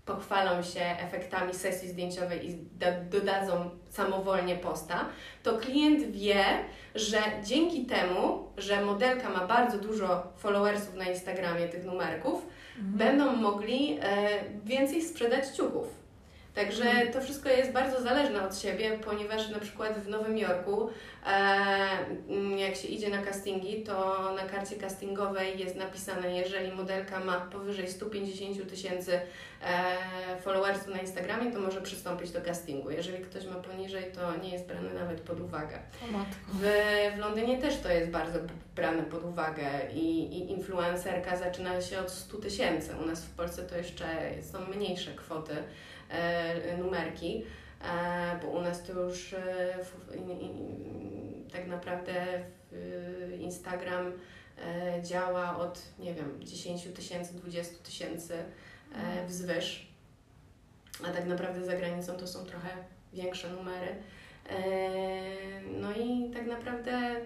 [0.07, 5.05] pochwalą się efektami sesji zdjęciowej i da, dodadzą samowolnie posta,
[5.43, 6.45] to klient wie,
[6.95, 12.47] że dzięki temu, że modelka ma bardzo dużo followersów na Instagramie, tych numerków,
[12.79, 14.29] będą mogli e,
[14.65, 16.06] więcej sprzedać ciuchów.
[16.57, 20.91] Także to wszystko jest bardzo zależne od siebie, ponieważ na przykład w Nowym Jorku,
[21.27, 21.31] e,
[22.29, 27.41] mm, jak się idzie na castingi, to na karcie castingowej jest napisane, jeżeli modelka ma
[27.41, 29.21] powyżej 150 tysięcy
[29.63, 32.91] e, followersów na Instagramie, to może przystąpić do castingu.
[32.91, 35.79] Jeżeli ktoś ma poniżej, to nie jest brany nawet pod uwagę.
[36.53, 36.63] W,
[37.17, 38.39] w Londynie też to jest bardzo
[38.77, 42.91] brane pod uwagę i, i influencerka zaczyna się od 100 tysięcy.
[43.03, 44.07] U nas w Polsce to jeszcze
[44.53, 45.57] są mniejsze kwoty,
[46.79, 47.45] numerki,
[47.83, 49.79] e, bo u nas to już e,
[51.53, 52.15] tak naprawdę
[53.41, 54.13] Instagram
[54.59, 58.35] e, działa od, nie wiem, 10 tysięcy, 20 tysięcy
[58.95, 59.87] e, wzwyż.
[61.05, 62.69] A tak naprawdę za granicą to są trochę
[63.13, 63.89] większe numery.
[65.81, 67.17] No i tak naprawdę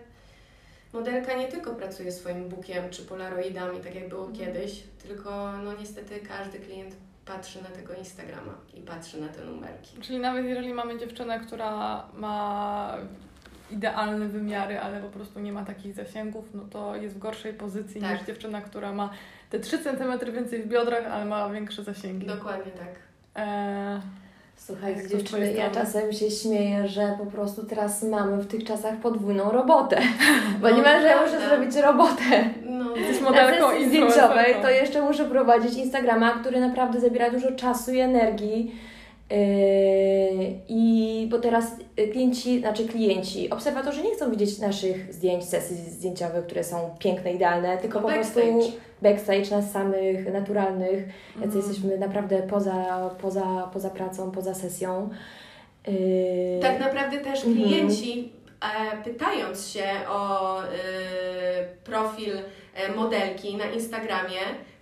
[0.93, 4.39] modelka nie tylko pracuje swoim bookiem czy polaroidami, tak jak było Mhm.
[4.47, 6.97] kiedyś, tylko no niestety każdy klient
[7.33, 10.01] patrzy na tego Instagrama i patrzy na te numerki.
[10.01, 12.97] Czyli nawet jeżeli mamy dziewczynę, która ma
[13.71, 18.01] idealne wymiary, ale po prostu nie ma takich zasięgów, no to jest w gorszej pozycji
[18.01, 18.19] Tak.
[18.19, 19.11] niż dziewczyna, która ma
[19.51, 22.27] te 3 cm więcej w biodrach, ale ma większe zasięgi.
[22.27, 22.89] Dokładnie tak.
[23.35, 24.01] Eee,
[24.67, 28.97] Słuchaj, z dziewczyny, ja czasem się śmieję, że po prostu teraz mamy w tych czasach
[28.97, 29.97] podwójną robotę.
[30.61, 32.45] Bo No, nie ma, że ja muszę zrobić robotę.
[32.63, 37.31] No, Jesteś Na modelką sesji i zdjęciowej to jeszcze muszę prowadzić Instagrama, który naprawdę zabiera
[37.31, 38.75] dużo czasu i energii.
[39.31, 39.37] Yy,
[40.69, 41.65] I bo teraz
[42.13, 47.79] klienci, znaczy klienci, obserwatorzy nie chcą widzieć naszych zdjęć, sesji zdjęciowych, które są piękne, idealne,
[47.79, 48.73] tylko po prostu backstage.
[49.03, 50.99] backstage nas samych, naturalnych,
[51.37, 51.57] jacy Mhm.
[51.57, 55.09] jesteśmy naprawdę poza, poza, poza pracą, poza sesją.
[55.87, 55.95] Yy,
[56.63, 57.55] Tak naprawdę też Mhm.
[57.69, 60.67] klienci, e, pytając się o e,
[61.85, 62.33] profil
[62.75, 64.41] e, modelki na Instagramie,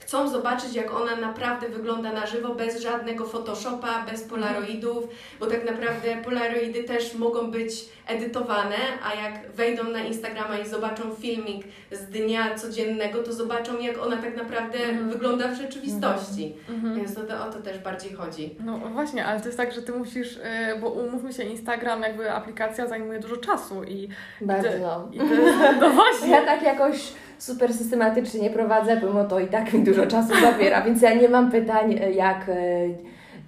[0.09, 5.05] chcą zobaczyć, jak ona naprawdę wygląda na żywo, bez żadnego Photoshopa, bez polaroidów,
[5.41, 7.71] bo tak naprawdę polaroidy też mogą być
[8.07, 13.99] edytowane, a jak wejdą na Instagrama i zobaczą filmik z dnia codziennego, to zobaczą, jak
[13.99, 15.11] ona tak naprawdę Mhm.
[15.11, 16.57] wygląda w rzeczywistości.
[16.69, 16.95] Mhm.
[16.95, 18.55] Więc to, to o to też bardziej chodzi.
[18.61, 22.33] No właśnie, ale to jest tak, że ty musisz, yy, bo umówmy się, Instagram, jakby
[22.33, 24.09] aplikacja zajmuje dużo czasu i,
[24.41, 24.69] bardzo.
[25.13, 26.31] i to jest, no właśnie.
[26.31, 30.83] Ja tak jakoś super systematycznie nie prowadzę, pomimo to i tak mi dużo czasu zabiera,
[30.83, 32.55] więc ja nie mam pytań, e, jak e,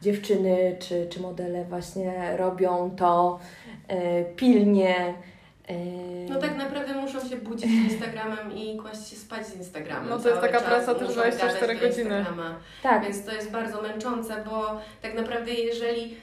[0.03, 3.38] dziewczyny czy, czy modele właśnie robią to
[3.88, 5.14] e, pilnie.
[6.29, 10.09] No tak naprawdę muszą się budzić z Instagramem i kłaść się spać z Instagramem.
[10.11, 12.24] No to jest taka praca też muszą 24 gadać do godziny.
[12.83, 16.16] Tak, Więc to jest bardzo męczące, bo tak naprawdę jeżeli,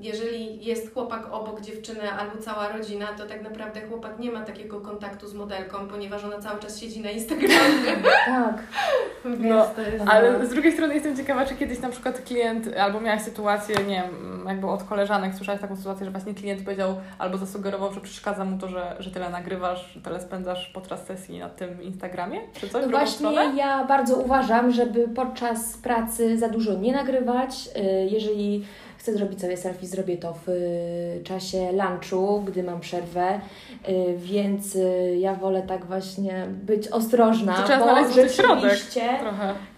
[0.00, 4.80] jeżeli jest chłopak obok dziewczyny albo cała rodzina, to tak naprawdę chłopak nie ma takiego
[4.80, 7.96] kontaktu z modelką, ponieważ ona cały czas siedzi na Instagramie.
[8.26, 8.54] tak.
[9.24, 10.04] Więc No, to jest...
[10.08, 14.02] Ale z drugiej strony jestem ciekawa, czy kiedyś na przykład klient, albo miałaś sytuację, nie
[14.02, 18.44] wiem, jakby od koleżanek słyszałaś taką sytuację, że właśnie klient powiedział albo zasugerował, że przeszkadza
[18.44, 22.40] mu to, że, że tyle nagrywasz, tyle spędzasz podczas sesji na tym Instagramie?
[22.54, 23.56] Czy coś No właśnie stronę?
[23.56, 27.68] ja bardzo uważam, żeby podczas pracy za dużo nie nagrywać.
[28.10, 28.64] Jeżeli
[28.98, 33.40] chcę zrobić sobie selfie, zrobię to w y, czasie lunchu, gdy mam przerwę,
[33.88, 38.62] Y, więc y, ja wolę tak właśnie być ostrożna, To trzeba bo środek.
[38.70, 39.02] rzeczywiście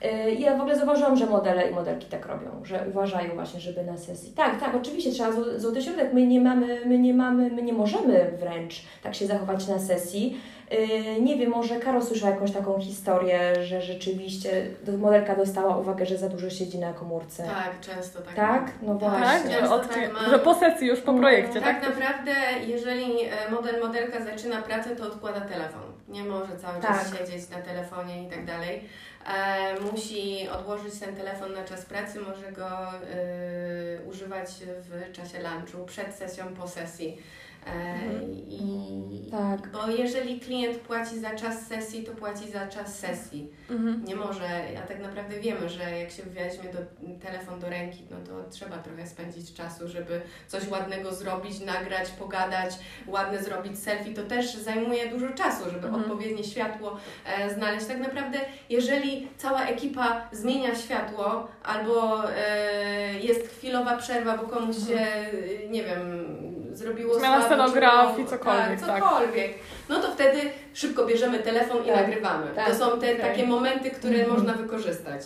[0.04, 3.84] y, ja w ogóle zauważyłam, że modele i modelki tak robią, że uważają właśnie, żeby
[3.84, 4.32] na sesji.
[4.36, 6.12] Tak, tak, oczywiście trzeba zł- złoty środek.
[6.12, 10.36] My nie mamy, my nie mamy, my nie możemy wręcz tak się zachować na sesji.
[10.72, 14.66] Y, Nie wiem, może Karo słyszała jakąś taką historię, że rzeczywiście
[14.98, 17.44] modelka dostała uwagę, że za dużo siedzi na komórce.
[17.44, 18.34] Tak, często tak.
[18.34, 18.70] Tak?
[18.82, 19.50] No Tak, właśnie.
[19.56, 20.30] Tak, że, od, tak ma.
[20.30, 21.18] że po sesji już po No.
[21.18, 21.88] projekcie, Tak tak?
[21.90, 22.32] naprawdę,
[22.66, 25.82] jeżeli e, model, modelka zaczyna pracę, to odkłada telefon.
[26.08, 27.18] Nie może cały czas Tak.
[27.18, 28.80] siedzieć na telefonie i tak dalej.
[29.26, 34.48] E, musi odłożyć ten telefon na czas pracy, może go e, używać
[34.90, 37.18] w czasie lunchu, przed sesją, po sesji.
[37.66, 38.32] E, Mhm.
[38.48, 39.68] i, Tak.
[39.72, 43.50] Bo jeżeli klient płaci za czas sesji, to płaci za czas sesji.
[43.70, 44.04] Mhm.
[44.04, 44.48] Nie może,
[44.84, 46.78] a tak naprawdę wiemy, że jak się weźmie do,
[47.26, 52.74] telefon do ręki, no to trzeba trochę spędzić czasu, żeby coś ładnego zrobić, nagrać, pogadać,
[53.06, 54.14] ładne zrobić selfie.
[54.14, 55.94] To też zajmuje dużo czasu, żeby Mhm.
[56.04, 56.96] odpowiednie światło
[57.26, 57.86] e, znaleźć.
[57.86, 64.98] Tak naprawdę, jeżeli cała ekipa zmienia światło albo e, jest chwilowa przerwa, bo komuś się,
[65.00, 66.26] e, nie wiem,
[66.76, 69.02] zrobiło Zmiana scenografii, cokolwiek, Tak, tak.
[69.02, 69.52] cokolwiek.
[69.88, 70.40] No to wtedy
[70.74, 72.46] szybko bierzemy telefon i Tak, nagrywamy.
[72.56, 74.32] tak, to są te takie momenty, które Mhm.
[74.32, 75.22] można wykorzystać.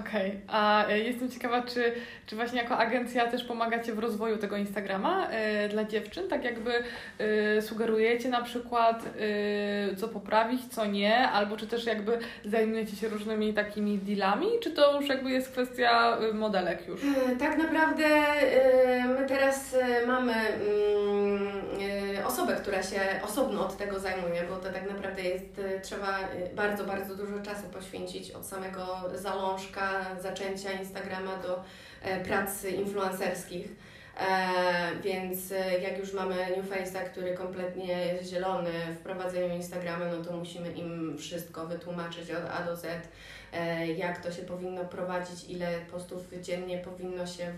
[0.00, 1.92] Okej, a e, jestem ciekawa, czy,
[2.26, 6.28] czy właśnie jako agencja też pomagacie w rozwoju tego Instagrama e, dla dziewczyn?
[6.28, 6.72] Tak jakby
[7.18, 9.04] e, sugerujecie na przykład,
[9.96, 15.00] co poprawić, co nie, albo czy też jakby zajmujecie się różnymi takimi dealami, czy to
[15.00, 17.00] już jakby jest kwestia modelek już?
[17.38, 18.04] Tak naprawdę
[19.18, 21.48] my teraz mamy mm,
[22.26, 26.18] osobę, która się osobno od tego zajmuje, bo to tak naprawdę jest, trzeba
[26.54, 29.85] bardzo, bardzo dużo czasu poświęcić od samego zalążka,
[30.20, 31.64] zaczęcia Instagrama do
[32.02, 33.68] e, prac influencerskich.
[34.20, 40.04] E, więc e, jak już mamy New Face'a, który kompletnie jest zielony w prowadzeniu Instagrama,
[40.04, 42.86] no to musimy im wszystko wytłumaczyć od A do Z,
[43.52, 47.52] e, jak to się powinno prowadzić, ile postów dziennie powinno się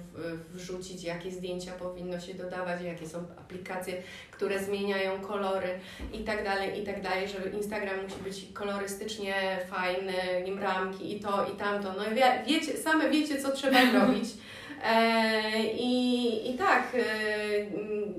[0.51, 4.03] wrzucić, jakie zdjęcia powinno się dodawać, jakie są aplikacje,
[4.39, 5.69] które zmieniają kolory
[6.13, 9.35] i tak dalej, i tak dalej, że Instagram musi być kolorystycznie
[9.71, 10.13] fajny,
[10.45, 11.93] nim ramki i to, i tamto.
[11.93, 14.29] No wie, wiecie, same wiecie, co trzeba zrobić.
[14.85, 16.99] E, I, I tak, e,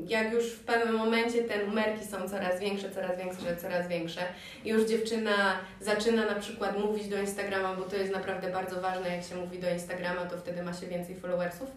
[0.07, 4.21] jak już w pewnym momencie te numerki są coraz większe, coraz większe, coraz większe,
[4.65, 9.15] i już dziewczyna zaczyna na przykład mówić do Instagrama, bo to jest naprawdę bardzo ważne,
[9.15, 11.69] jak się mówi do Instagrama, to wtedy ma się więcej followersów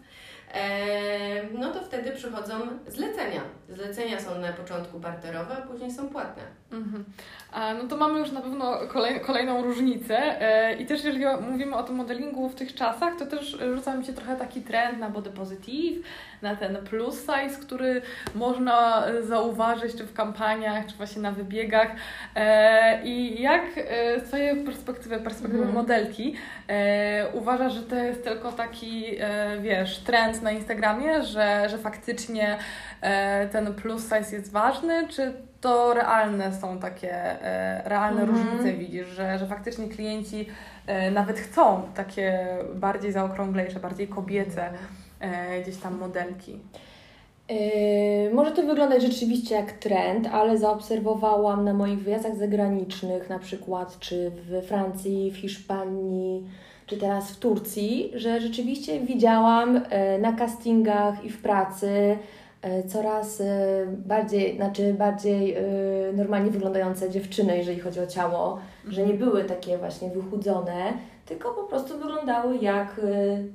[1.53, 2.53] no to wtedy przychodzą
[2.87, 3.41] zlecenia.
[3.69, 6.43] Zlecenia są na początku barterowe, a później są płatne.
[6.71, 7.03] Mhm.
[7.51, 11.75] A, no to mamy już na pewno kolej, kolejną różnicę e, i też jeżeli mówimy
[11.75, 15.09] o tym modelingu w tych czasach, to też rzuca mi się trochę taki trend na
[15.09, 16.05] body positive,
[16.43, 18.01] na ten plus size, który
[18.35, 21.87] można zauważyć czy w kampaniach, czy właśnie na wybiegach
[22.35, 25.75] e, i jak e, z Twojej perspektywy, perspektywy mhm.
[25.75, 26.35] modelki
[27.33, 29.05] uważasz, że to jest tylko taki,
[29.61, 32.57] wiesz, trend na Instagramie, że, że faktycznie
[33.51, 38.29] ten plus size jest ważny, czy to realne są takie, e, realne mhm.
[38.29, 40.47] różnice widzisz, że, że faktycznie klienci
[40.87, 44.69] e, nawet chcą takie bardziej zaokrąglejsze, bardziej kobiece
[45.23, 46.59] e, gdzieś tam modelki.
[47.49, 53.99] Yy, może to wyglądać rzeczywiście jak trend, ale zaobserwowałam na moich wyjazdach zagranicznych, na przykład
[53.99, 56.43] czy we Francji, w Hiszpanii,
[56.85, 59.81] czy teraz w Turcji, że rzeczywiście widziałam
[60.19, 62.17] na castingach i w pracy
[62.63, 63.41] E, coraz
[63.87, 65.57] bardziej, znaczy bardziej
[66.13, 70.93] normalnie wyglądające dziewczyny, jeżeli chodzi o ciało, że nie były takie właśnie wychudzone,
[71.25, 73.01] tylko po prostu wyglądały jak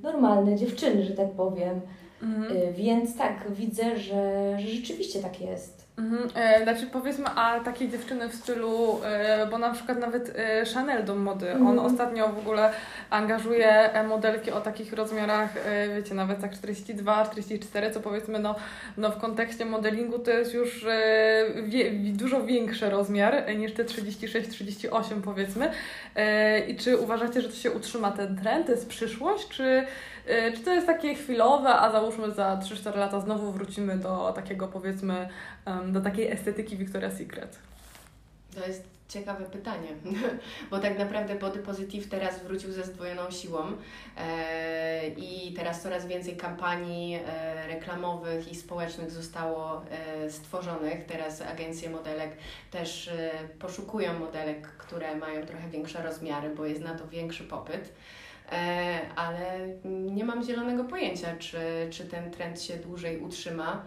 [0.02, 1.81] normalne dziewczyny, że tak powiem.
[2.22, 2.74] Mhm.
[2.74, 5.88] Więc tak, widzę, że, że rzeczywiście tak jest.
[5.98, 6.28] Mhm.
[6.34, 11.04] E, znaczy powiedzmy, a takie dziewczyny w stylu, e, bo na przykład nawet e, Chanel
[11.04, 11.66] do mody, mhm.
[11.66, 12.72] on ostatnio w ogóle
[13.11, 18.54] angażuje e, modelki o takich rozmiarach, e, wiecie, nawet tak 42, 44, co powiedzmy, no,
[18.96, 24.48] no w kontekście modelingu to jest już e, wie, dużo większy rozmiar niż te 36,
[24.50, 25.70] 38 powiedzmy.
[26.68, 29.87] I czy uważacie, że to się utrzyma ten trend, to jest przyszłość, czy
[30.54, 35.28] czy to jest takie chwilowe, a załóżmy za 3-4 lata znowu wrócimy do takiego powiedzmy,
[35.86, 37.58] do takiej estetyki Victoria's Secret?
[38.54, 39.88] To jest ciekawe pytanie,
[40.70, 43.60] bo tak naprawdę Body Positive teraz wrócił ze zdwojoną siłą
[44.16, 51.04] e, i teraz coraz więcej kampanii e, reklamowych i społecznych zostało e, stworzonych.
[51.04, 52.36] Teraz agencje modelek
[52.70, 53.10] też
[53.58, 57.92] poszukują modelek, które mają trochę większe rozmiary, bo jest na to większy popyt.
[59.16, 61.58] Ale nie mam zielonego pojęcia, czy,
[61.90, 63.84] czy ten trend się dłużej utrzyma.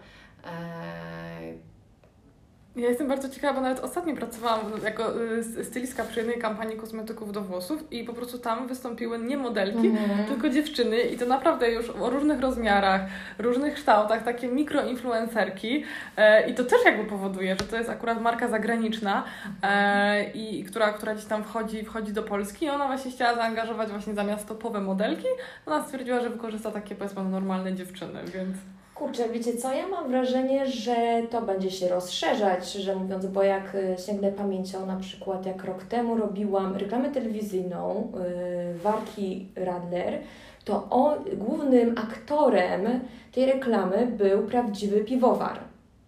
[2.76, 5.22] Ja jestem bardzo ciekawa, bo nawet ostatnio pracowałam jako
[5.58, 9.86] y, stylistka przy jednej kampanii kosmetyków do włosów i po prostu tam wystąpiły nie modelki,
[9.86, 10.24] mhm.
[10.28, 13.00] tylko dziewczyny i to naprawdę już o różnych rozmiarach,
[13.38, 15.84] różnych kształtach, takie mikroinfluencerki
[16.16, 19.24] e, i to też jakby powoduje, że to jest akurat marka zagraniczna
[19.62, 23.90] e, i która, która gdzieś tam wchodzi, wchodzi do Polski i ona właśnie chciała zaangażować
[23.90, 25.26] właśnie zamiast topowe modelki,
[25.66, 28.56] ona stwierdziła, że wykorzysta takie powiedzmy normalne dziewczyny, więc...
[29.02, 33.74] Kurczę, wiecie co, ja mam wrażenie, że to będzie się rozszerzać, szczerze mówiąc, bo jak
[33.74, 40.18] y, sięgnę pamięcią, na przykład jak rok temu robiłam reklamę telewizyjną yy, Warki Radler,
[40.64, 43.00] to on, głównym aktorem
[43.32, 45.58] tej reklamy był prawdziwy piwowar.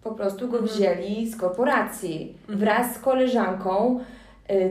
[0.03, 0.75] Po prostu go mhm.
[0.75, 3.99] wzięli z korporacji wraz z koleżanką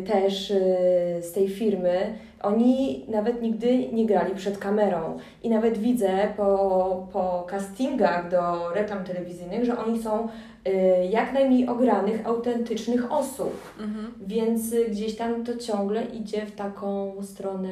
[0.07, 5.19] też yy, z tej firmy oni nawet nigdy nie grali przed kamerą.
[5.43, 10.29] I nawet widzę po, po castingach do reklam telewizyjnych, że oni są
[10.69, 10.71] y,
[11.11, 13.73] jak najmniej ogranych, autentycznych osób.
[13.81, 14.15] Mhm.
[14.27, 17.69] Więc y, gdzieś tam to ciągle idzie w taką stronę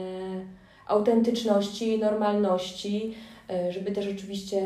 [0.86, 3.14] autentyczności, normalności,
[3.68, 4.62] y, żeby też oczywiście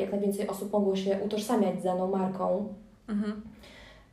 [0.00, 2.68] jak najwięcej osób mogło się utożsamiać z daną marką.
[3.08, 3.42] Mhm.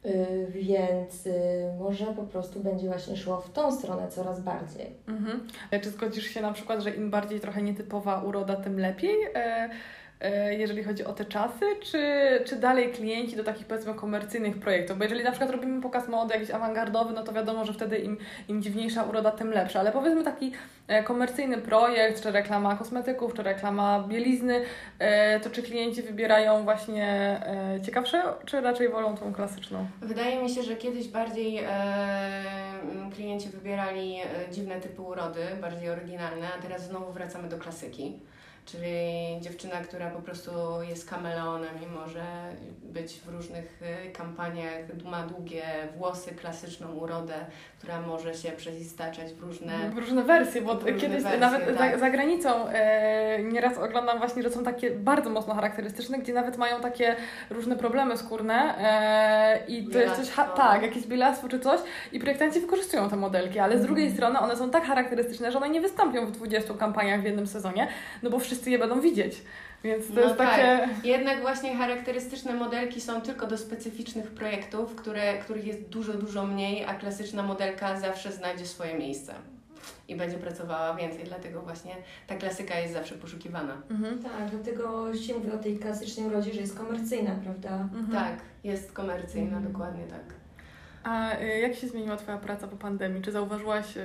[0.05, 1.31] Y, więc y,
[1.79, 4.95] może po prostu będzie właśnie szło w tą stronę coraz bardziej.
[5.07, 5.47] Mhm.
[5.81, 9.15] Czy zgodzisz się na przykład, że im bardziej trochę nietypowa uroda, tym lepiej?
[10.21, 11.99] E, jeżeli chodzi o te czasy, czy,
[12.45, 14.97] czy dalej klienci do takich powiedzmy komercyjnych projektów?
[14.97, 18.17] Bo jeżeli na przykład robimy pokaz mody jakiś awangardowy, no to wiadomo, że wtedy im,
[18.47, 19.79] im dziwniejsza uroda, tym lepsza.
[19.79, 20.51] Ale powiedzmy taki
[20.87, 24.61] e, komercyjny projekt, czy reklama kosmetyków, czy reklama bielizny,
[24.99, 27.41] e, to czy klienci wybierają właśnie
[27.85, 29.87] ciekawsze, czy raczej wolą tą klasyczną?
[30.01, 31.67] Wydaje mi się, że kiedyś bardziej e,
[33.15, 34.17] klienci wybierali
[34.51, 38.19] dziwne typy urody, bardziej oryginalne, a teraz znowu wracamy do klasyki
[38.65, 38.97] czyli
[39.41, 40.51] dziewczyna, która po prostu
[40.89, 42.23] jest kameleonem i może
[42.83, 45.63] być w różnych y, kampaniach, ma długie
[45.97, 47.33] włosy, klasyczną urodę,
[47.77, 49.89] która może się przezistaczać w różne...
[49.89, 51.93] W różne wersje, bo różne kiedyś wersje, nawet tak.
[51.93, 56.57] za, za, granicą e, nieraz oglądam właśnie, że są takie bardzo mocno charakterystyczne, gdzie nawet
[56.57, 57.15] mają takie
[57.49, 61.79] różne problemy skórne e, i to jest coś, tak, jakieś bielactwo czy coś
[62.11, 64.17] i projektanci wykorzystują te modelki, ale z drugiej mm.
[64.17, 67.87] strony one są tak charakterystyczne, że one nie wystąpią w 20 kampaniach w jednym sezonie,
[68.23, 69.41] no bo wszyscy je będą widzieć.
[69.83, 70.49] Więc to No jest tak.
[70.49, 70.89] takie...
[71.03, 76.85] Jednak właśnie charakterystyczne modelki są tylko do specyficznych projektów, które, których jest dużo, dużo mniej,
[76.85, 79.33] a klasyczna modelka zawsze znajdzie swoje miejsce
[80.07, 81.95] i będzie pracowała więcej, dlatego właśnie
[82.27, 83.81] ta klasyka jest zawsze poszukiwana.
[83.89, 84.23] Mhm.
[84.23, 87.69] Tak, dlatego się mówi o tej klasycznej urodzie, że jest komercyjna, prawda?
[87.71, 88.11] Mhm.
[88.11, 89.71] Tak, jest komercyjna, Mhm.
[89.73, 90.23] dokładnie tak.
[91.03, 93.21] A y, jak się zmieniła Twoja praca po pandemii?
[93.21, 94.01] Czy zauważyłaś, y,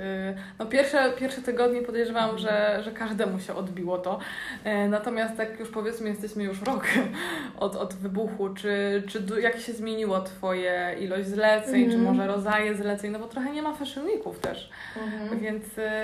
[0.59, 2.39] no pierwsze, pierwsze tygodnie podejrzewam, Mhm.
[2.39, 4.19] że, że każdemu się odbiło to.
[4.65, 6.85] Y, Natomiast tak już powiedzmy, jesteśmy już rok
[7.59, 8.49] od, od wybuchu.
[8.49, 12.03] Czy, czy jak się zmieniło Twoje ilość zleceń, czy Mhm.
[12.03, 13.11] może rodzaje zleceń?
[13.11, 14.69] No bo trochę nie ma fashion weeków też.
[15.03, 15.39] Mhm.
[15.39, 15.63] Więc,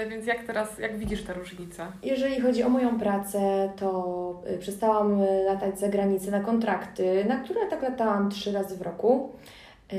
[0.10, 1.86] więc jak teraz, jak widzisz te różnice?
[2.04, 7.82] Jeżeli chodzi o moją pracę, to przestałam latać za granicę na kontrakty, na które tak
[7.82, 9.36] latałam trzy razy w roku,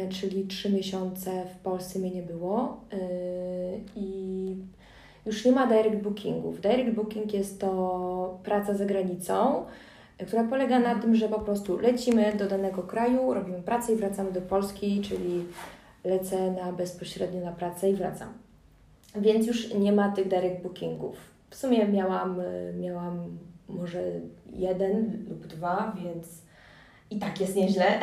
[0.08, 2.96] czyli trzy miesiące w Polsce mnie nie było y,
[3.96, 4.56] i
[5.26, 6.60] już nie ma direct bookingów.
[6.60, 9.64] Direct booking jest to praca za granicą,
[10.26, 14.32] która polega na tym, że po prostu lecimy do danego kraju, robimy pracę i wracamy
[14.32, 15.44] do Polski, czyli
[16.04, 18.28] lecę na bezpośrednio na pracę i wracam.
[19.16, 21.16] Więc już nie ma tych direct bookingów.
[21.50, 22.40] W sumie miałam,
[22.80, 24.02] miałam może
[24.52, 26.43] jeden lub dwa, więc
[27.14, 27.84] i tak jest nieźle.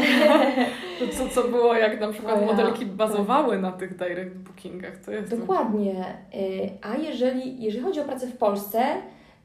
[1.00, 4.97] To co, co było, jak na przykład ja, modelki bazowały na tych direct bookingach?
[5.06, 6.06] To jest Dokładnie.
[6.36, 8.84] Y, A jeżeli, jeżeli chodzi o pracę w Polsce,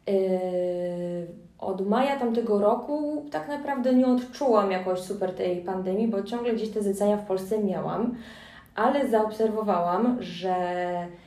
[0.09, 1.27] y,
[1.59, 6.71] od maja tamtego roku tak naprawdę nie odczułam jakoś super tej pandemii, bo ciągle gdzieś
[6.71, 8.15] te zlecenia w Polsce miałam,
[8.75, 10.57] ale zaobserwowałam, że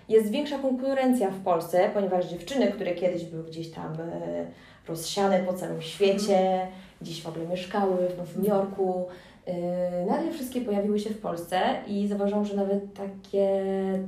[0.10, 4.46] jest większa konkurencja w Polsce, ponieważ dziewczyny, które kiedyś były gdzieś tam e,
[4.88, 6.68] rozsiane po całym świecie,
[7.02, 9.06] gdzieś w ogóle mieszkały w Nowym Jorku,
[9.46, 13.64] e, nagle wszystkie pojawiły się w Polsce i zauważyłam, że nawet takie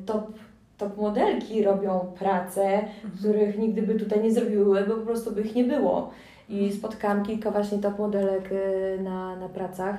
[0.06, 0.32] top,
[0.78, 2.82] top modelki robią pracę,
[3.20, 6.10] których nigdy by tutaj nie zrobiły, bo po prostu by ich nie było.
[6.50, 9.96] I spotkałam kilka właśnie top modelek e, na, na pracach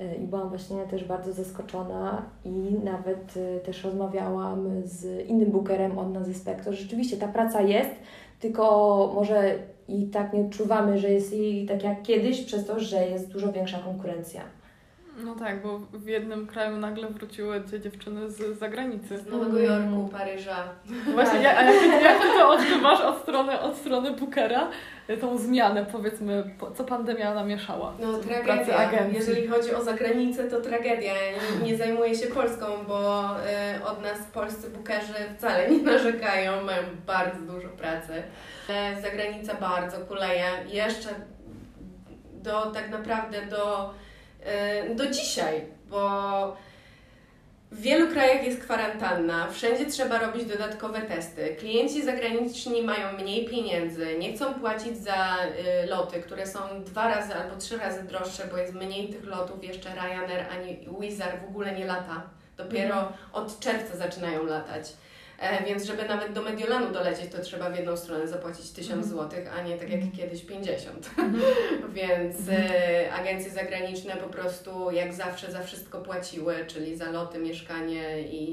[0.00, 5.98] e, i byłam właśnie też bardzo zaskoczona i nawet e, też rozmawiałam z innym bookerem
[5.98, 6.74] od nas ze Spector.
[6.74, 7.90] Rzeczywiście ta praca jest,
[8.40, 8.62] tylko
[9.14, 9.58] może
[9.88, 13.52] i tak nie odczuwamy, że jest jej tak jak kiedyś, przez to, że jest dużo
[13.52, 14.42] większa konkurencja.
[15.24, 19.18] No tak, bo w jednym kraju nagle wróciły te dziewczyny z zagranicy.
[19.18, 19.58] Z Nowego.
[19.58, 20.56] Jorku, Paryża.
[21.14, 24.68] Właśnie, ja, a jak, jak ty to odczuwasz od strony, od strony bookera,
[25.20, 29.06] tą zmianę, powiedzmy, po- co pandemia namieszała No tragedia.
[29.12, 31.12] Jeżeli chodzi o zagranicę, to tragedia.
[31.60, 33.30] Nie, nie zajmuję się Polską, bo
[33.78, 38.12] y, od nas polscy bookerzy wcale nie narzekają, mają bardzo dużo pracy.
[38.68, 40.44] E, zagranica bardzo kuleje.
[40.68, 41.08] Jeszcze
[42.42, 43.94] do tak naprawdę do,
[44.94, 46.56] do dzisiaj, bo
[47.70, 51.56] w wielu krajach jest kwarantanna, wszędzie trzeba robić dodatkowe testy.
[51.58, 55.36] Klienci zagraniczni mają mniej pieniędzy, nie chcą płacić za
[55.84, 59.64] y, loty, które są dwa razy albo trzy razy droższe, bo jest mniej tych lotów.
[59.64, 62.22] Jeszcze Ryanair ani Wizz Air w ogóle nie lata.
[62.56, 64.92] Dopiero od czerwca zaczynają latać.
[65.40, 69.30] E, więc żeby nawet do Mediolanu dolecieć, to trzeba w jedną stronę zapłacić 1000 Mhm.
[69.30, 71.10] zł, a nie tak jak kiedyś 50.
[71.18, 71.42] Mhm.
[71.94, 72.62] Więc Mhm.
[72.72, 78.44] e, agencje zagraniczne po prostu jak zawsze za wszystko płaciły, czyli za loty, mieszkanie i,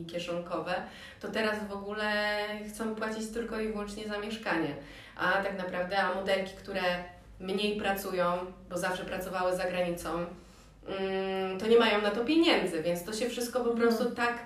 [0.00, 0.74] i kieszonkowe,
[1.20, 4.74] to teraz w ogóle chcą płacić tylko i wyłącznie za mieszkanie.
[5.16, 6.82] A tak naprawdę, a modelki, które
[7.40, 8.32] mniej pracują,
[8.70, 10.08] bo zawsze pracowały za granicą,
[10.88, 14.38] mm, to nie mają na to pieniędzy, więc to się wszystko po prostu tak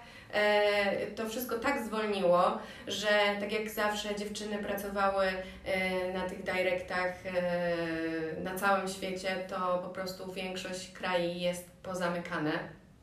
[1.17, 3.09] to wszystko tak zwolniło, że
[3.41, 5.27] tak jak zawsze dziewczyny pracowały
[5.65, 12.53] e, na tych directach e, na całym świecie, to po prostu większość krajów jest pozamykane.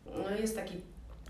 [0.06, 0.82] No jest taki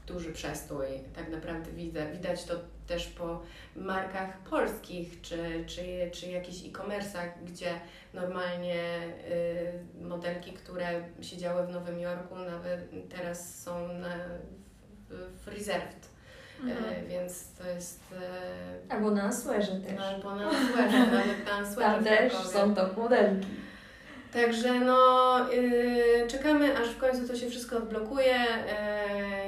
[0.08, 2.53] duży przestój, tak naprawdę widzę, widać to
[2.88, 3.41] też po
[3.75, 7.79] markach polskich, czy, czy, czy jakichś e-commerce'ach, gdzie
[8.13, 8.75] normalnie
[10.01, 14.15] y, modelki, które siedziały w Nowym Jorku, nawet teraz są na,
[15.13, 16.10] w, Reserved.
[16.63, 16.86] Mhm.
[16.93, 17.99] E, więc to jest.
[18.89, 19.99] E, Albo na Answerze też.
[20.02, 23.47] albo na Answerze, nawet na Answerze Tam też są top modelki.
[24.34, 28.36] Także no, yy, czekamy aż w końcu to się wszystko odblokuje,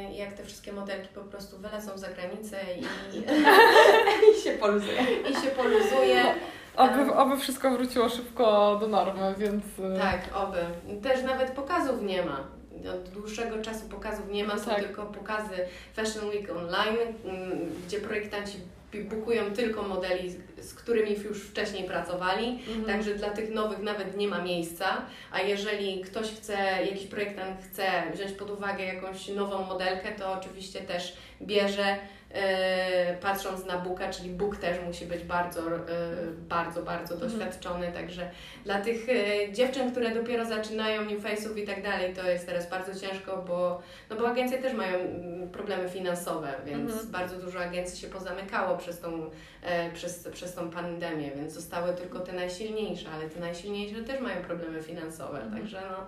[0.08, 2.58] yy, jak te wszystkie modelki po prostu wylecą za granicę
[3.14, 3.18] i,
[4.40, 5.02] I się poluzuje.
[5.30, 6.24] i się poluzuje.
[6.76, 9.64] Oby, oby wszystko wróciło szybko do normy, więc...
[9.80, 10.60] y, Tak, oby.
[11.02, 12.48] Też nawet pokazów nie ma.
[12.96, 14.80] Od dłuższego czasu pokazów nie ma, są Tak.
[14.84, 15.56] tylko pokazy
[15.94, 18.58] Fashion Week Online, mm, gdzie projektanci
[19.10, 22.48] bukują tylko modeli, z- którymi już wcześniej pracowali.
[22.50, 22.86] mhm.
[22.86, 26.54] Także dla tych nowych nawet nie ma miejsca, a jeżeli ktoś chce,
[26.86, 27.84] jakiś projektant chce
[28.14, 31.98] wziąć pod uwagę jakąś nową modelkę, to oczywiście też bierze
[33.22, 35.82] patrząc na Buka, czyli Bóg też musi być bardzo, e,
[36.50, 37.32] bardzo, bardzo Mhm.
[37.32, 38.30] doświadczony, także
[38.64, 42.70] dla tych e, dziewczyn, które dopiero zaczynają New Face'ów i tak dalej, to jest teraz
[42.70, 47.12] bardzo ciężko, bo, no bo agencje też mają mm, problemy finansowe, więc Mhm.
[47.12, 49.30] bardzo dużo agencji się pozamykało przez tą,
[49.64, 54.42] e, przez, przez tą pandemię, więc zostały tylko te najsilniejsze, ale te najsilniejsze też mają
[54.42, 55.62] problemy finansowe, Mhm.
[55.62, 56.06] także no,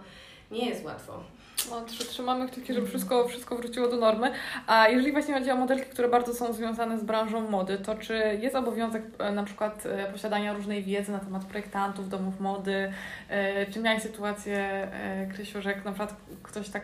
[0.57, 1.23] nie jest łatwo.
[1.69, 4.31] No, trzy- trzymamy kciuki, żeby wszystko, wszystko wróciło do normy.
[4.67, 8.37] A jeżeli właśnie chodzi o modelki, które bardzo są związane z branżą mody, to czy
[8.41, 12.91] jest obowiązek e, na przykład e, posiadania różnej wiedzy na temat projektantów, domów mody?
[13.29, 14.87] E, Czy miałaś sytuację,
[15.33, 16.83] Krysiu, że na przykład ktoś tak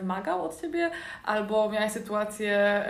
[0.00, 0.90] wymagał od Ciebie?
[1.24, 2.84] Albo miałaś sytuację,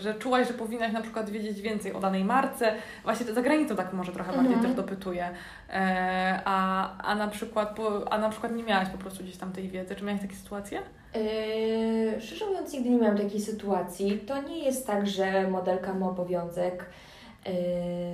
[0.00, 2.74] że czułaś, że powinnaś na przykład wiedzieć więcej o danej marce?
[3.04, 4.66] Właśnie za granicą tak może trochę bardziej Mhm.
[4.66, 5.30] też dopytuję.
[6.44, 7.76] A, a, na przykład,
[8.10, 9.96] a na przykład nie miałaś po prostu gdzieś tam tej wiedzy?
[9.96, 10.49] Czy miałaś takie sytuacje?
[11.14, 14.18] Yy, szczerze mówiąc, nigdy nie miałam takiej sytuacji.
[14.18, 16.86] To nie jest tak, że modelka ma obowiązek
[17.46, 17.52] yy,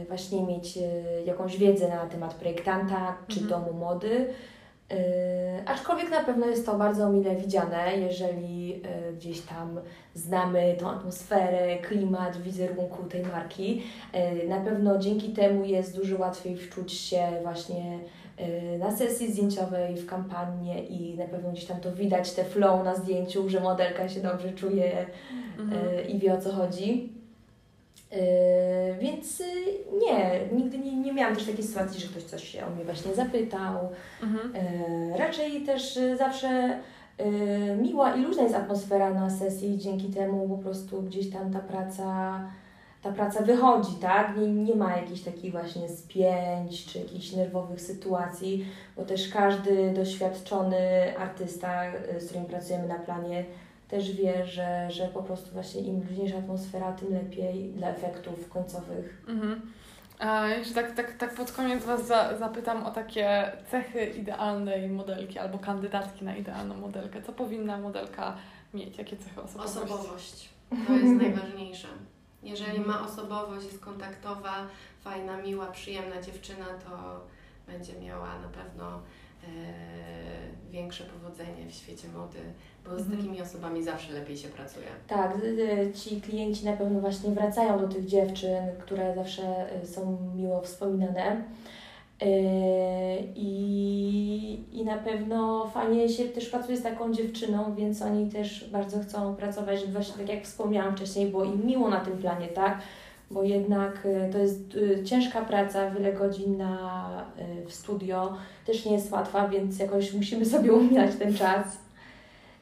[0.09, 0.83] właśnie mieć yy,
[1.25, 3.49] jakąś wiedzę na temat projektanta czy Mhm.
[3.65, 4.27] domu mody.
[4.91, 4.97] Yy,
[5.67, 8.83] aczkolwiek na pewno jest to bardzo mile widziane, jeżeli yy,
[9.17, 9.81] gdzieś tam
[10.15, 13.83] znamy tą atmosferę, klimat, wizerunku tej marki.
[14.43, 17.99] Yy, na pewno dzięki temu jest dużo łatwiej wczuć się właśnie
[18.79, 22.95] na sesji zdjęciowej, w kampanię i na pewno gdzieś tam to widać, te flow na
[22.95, 25.07] zdjęciu, że modelka się dobrze czuje
[25.59, 25.97] Mhm.
[25.97, 27.13] yy, i wie o co chodzi.
[28.13, 28.19] Yy,
[29.01, 29.43] więc
[30.07, 33.15] nie, nigdy nie, nie miałam też takiej sytuacji, że ktoś coś się o mnie właśnie
[33.15, 33.89] zapytał.
[34.23, 34.53] Mhm.
[35.17, 36.79] Raczej też zawsze
[37.83, 42.41] miła i luźna jest atmosfera na sesji, dzięki temu po prostu gdzieś tam ta praca,
[43.07, 44.37] ta praca wychodzi, tak?
[44.37, 50.79] Nie, nie ma jakichś takich właśnie spięć czy jakichś nerwowych sytuacji, bo też każdy doświadczony
[51.19, 53.45] artysta, yy, z którym pracujemy na planie,
[53.89, 59.25] też wie, że, że po prostu właśnie im luźniejsza atmosfera, tym lepiej dla efektów końcowych.
[59.29, 59.61] Mhm.
[60.19, 65.39] A jeszcze tak, tak, tak pod koniec Was za, zapytam o takie cechy idealnej modelki
[65.39, 67.23] albo kandydatki na idealną modelkę.
[67.23, 68.37] Co powinna modelka
[68.75, 68.99] mieć?
[68.99, 69.79] Jakie cechy osobowości?
[69.79, 70.49] Osobowość.
[70.87, 71.89] To jest najważniejsze.
[72.43, 74.67] Jeżeli ma osobowość, jest kontaktowa,
[75.05, 77.21] fajna, miła, przyjemna dziewczyna, to
[77.67, 78.87] będzie miała na pewno
[79.45, 79.47] e,
[80.71, 82.39] większe powodzenie w świecie mody,
[82.85, 83.17] bo z Mhm.
[83.19, 84.87] takimi osobami zawsze lepiej się pracuje.
[85.07, 90.33] Tak, y, ci klienci na pewno właśnie wracają do tych dziewczyn, które zawsze y, są
[90.37, 91.43] miło wspominane.
[92.23, 92.27] Y,
[93.35, 99.01] I, I na pewno fajnie się też pracuje z taką dziewczyną, więc oni też bardzo
[99.01, 102.79] chcą pracować, żeby właśnie tak jak wspomniałam wcześniej, było im miło na tym planie, tak?
[103.31, 107.25] Bo jednak y, to jest y, ciężka praca, wiele godzin na,
[107.67, 108.35] w studio,
[108.67, 111.86] też nie jest łatwa, więc jakoś musimy sobie umiać ten czas.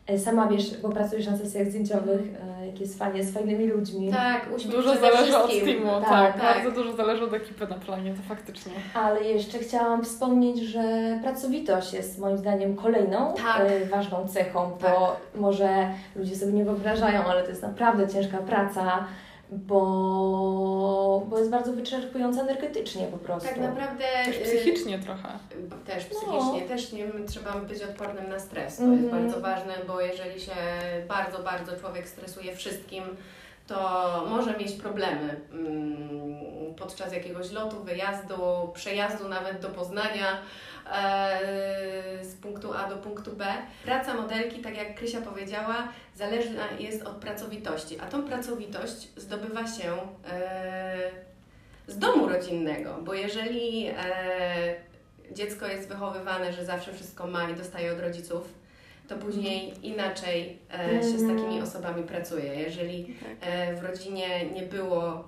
[0.07, 2.20] E, Sama wiesz, bo pracujesz na sesjach zdjęciowych,
[2.61, 4.11] e, jak jest fajnie, z fajnymi ludźmi.
[4.12, 5.82] Tak, uśmiech Dużo zależy od wszystkim.
[5.82, 6.55] teamu, tak, Tak, tak.
[6.64, 8.72] Bardzo dużo zależy od ekipy na planie, to faktycznie.
[8.94, 10.82] Ale jeszcze chciałam wspomnieć, że
[11.22, 13.61] pracowitość jest moim zdaniem kolejną Tak.
[13.61, 19.05] e, ważną cechą, bo może ludzie sobie nie wyobrażają, ale to jest naprawdę ciężka praca,
[19.55, 23.48] bo, bo jest bardzo wyczerpująca energetycznie po prostu.
[23.48, 25.28] Tak naprawdę Też y, psychicznie trochę.
[25.86, 26.18] Też No.
[26.18, 28.76] psychicznie, też nie wiem, trzeba być odpornym na stres.
[28.76, 29.02] To Mhm.
[29.02, 30.52] jest bardzo ważne, bo jeżeli się
[31.09, 33.05] bardzo, bardzo człowiek stresuje wszystkim,
[33.66, 33.76] to
[34.28, 38.34] może mieć problemy mm, podczas jakiegoś lotu, wyjazdu,
[38.74, 40.26] przejazdu nawet do Poznania
[42.22, 43.45] z punktu A do punktu B.
[43.85, 49.93] Praca modelki, tak jak Krysia powiedziała, zależna jest od pracowitości, a tą pracowitość zdobywa się
[50.30, 51.11] e,
[51.87, 53.95] z domu rodzinnego, bo jeżeli e,
[55.32, 58.64] dziecko jest wychowywane, że zawsze wszystko ma i dostaje od rodziców,
[59.09, 61.36] to później inaczej e, się z Mhm.
[61.38, 62.55] takimi osobami pracuje.
[62.55, 63.48] Jeżeli Tak.
[63.50, 65.24] e, w rodzinie nie było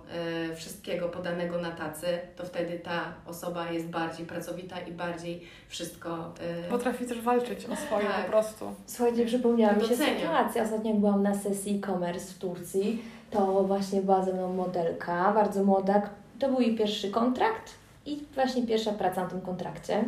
[0.51, 2.07] e, wszystkiego podanego na tacy,
[2.37, 6.35] to wtedy ta osoba jest bardziej pracowita i bardziej wszystko.
[6.67, 8.25] E, Potrafi też walczyć o swoje Tak.
[8.25, 8.75] po prostu.
[8.87, 10.65] Słuchajcie, przypomniała mi się sytuacja.
[10.65, 16.03] Ostatnio byłam na sesji e-commerce w Turcji, to właśnie była ze mną modelka, bardzo młoda.
[16.39, 17.71] To był jej pierwszy kontrakt
[18.07, 20.05] i właśnie pierwsza praca na tym kontrakcie.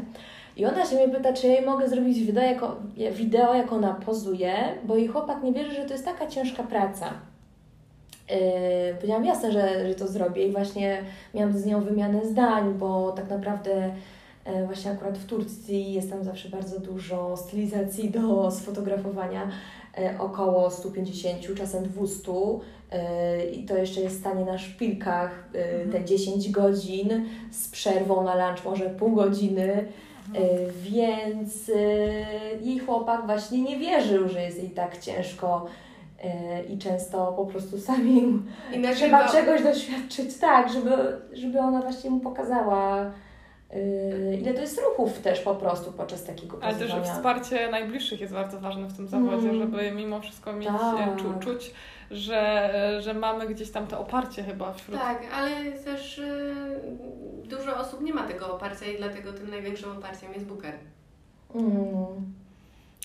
[0.59, 2.76] I ona się mnie pyta, czy ja jej mogę zrobić wideo, jako,
[3.12, 4.54] wideo, jak ona pozuje,
[4.84, 7.06] bo jej chłopak nie wierzy, że to jest taka ciężka praca.
[8.30, 11.02] Yy, powiedziałam jasne, że, że to zrobię i właśnie
[11.34, 13.94] miałam z nią wymianę zdań, bo tak naprawdę
[14.44, 19.48] e, właśnie akurat w Turcji jest tam zawsze bardzo dużo stylizacji do sfotografowania,
[19.98, 22.32] e, około 150, czasem 200
[22.90, 25.48] e, i to jeszcze jest stanie na szpilkach
[25.92, 29.86] te 10 godzin z przerwą na lunch może pół godziny.
[30.35, 31.81] E, Więc e,
[32.61, 35.66] jej chłopak właśnie nie wierzył, że jest jej tak ciężko.
[36.24, 40.91] e, i często po prostu samim I trzeba czegoś doświadczyć, tak, żeby,
[41.33, 43.11] żeby ona właśnie mu pokazała,
[44.40, 47.14] ile to jest ruchów też po prostu podczas takiego Ale też pozywania.
[47.14, 49.58] wsparcie najbliższych jest bardzo ważne w tym zawodzie, Mm.
[49.58, 51.08] żeby mimo wszystko mieć, Tak.
[51.08, 51.70] e, czu, czuć,
[52.10, 56.54] że, e, że mamy gdzieś tam to oparcie chyba wśród Tak, ale też y,
[57.44, 60.74] dużo osób nie ma tego oparcia i dlatego tym największym oparciem jest Booker.
[61.54, 61.74] Mm.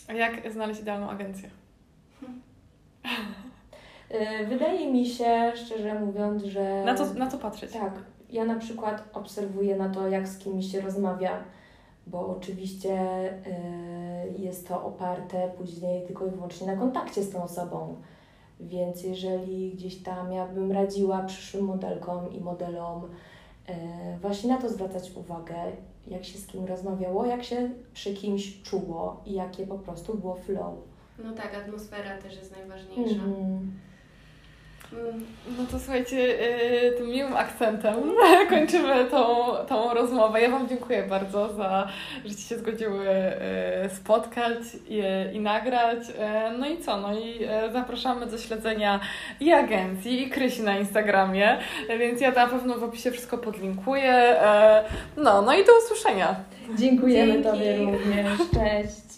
[0.10, 1.50] A Jak znaleźć idealną agencję?
[4.10, 6.84] E, Wydaje mi się, szczerze mówiąc, że...
[6.86, 7.72] Na co, na co patrzeć?
[7.72, 7.94] Tak,
[8.34, 11.44] ja na przykład obserwuję na to, jak z kimś się rozmawia,
[12.08, 13.00] bo oczywiście
[14.38, 17.96] y, jest to oparte później tylko i wyłącznie na kontakcie z tą osobą.
[18.60, 23.74] Więc jeżeli gdzieś tam ja bym radziła przyszłym modelkom i modelom y,
[24.22, 25.56] właśnie na to zwracać uwagę,
[26.08, 30.36] jak się z kim rozmawiało, jak się przy kimś czuło i jakie po prostu było
[30.36, 30.74] flow.
[31.24, 33.24] No tak, atmosfera też jest najważniejsza.
[33.24, 33.72] Mm.
[35.58, 37.96] No to słuchajcie, yy, tym miłym akcentem
[38.50, 39.26] kończymy tą,
[39.70, 40.42] tą rozmowę.
[40.42, 41.88] Ja Wam dziękuję bardzo za,
[42.26, 44.58] że Ci się zgodziły yy, spotkać
[44.90, 45.02] i,
[45.34, 46.00] i nagrać.
[46.60, 46.98] No i co?
[46.98, 49.00] No i zapraszamy do śledzenia
[49.40, 51.58] i agencji, i Krysi na Instagramie,
[52.00, 54.36] więc ja na pewno w opisie wszystko podlinkuję.
[55.18, 56.36] No, no i do usłyszenia.
[56.78, 57.50] Dziękujemy Dzięki.
[57.50, 58.38] Tobie również.
[58.54, 59.13] Cześć.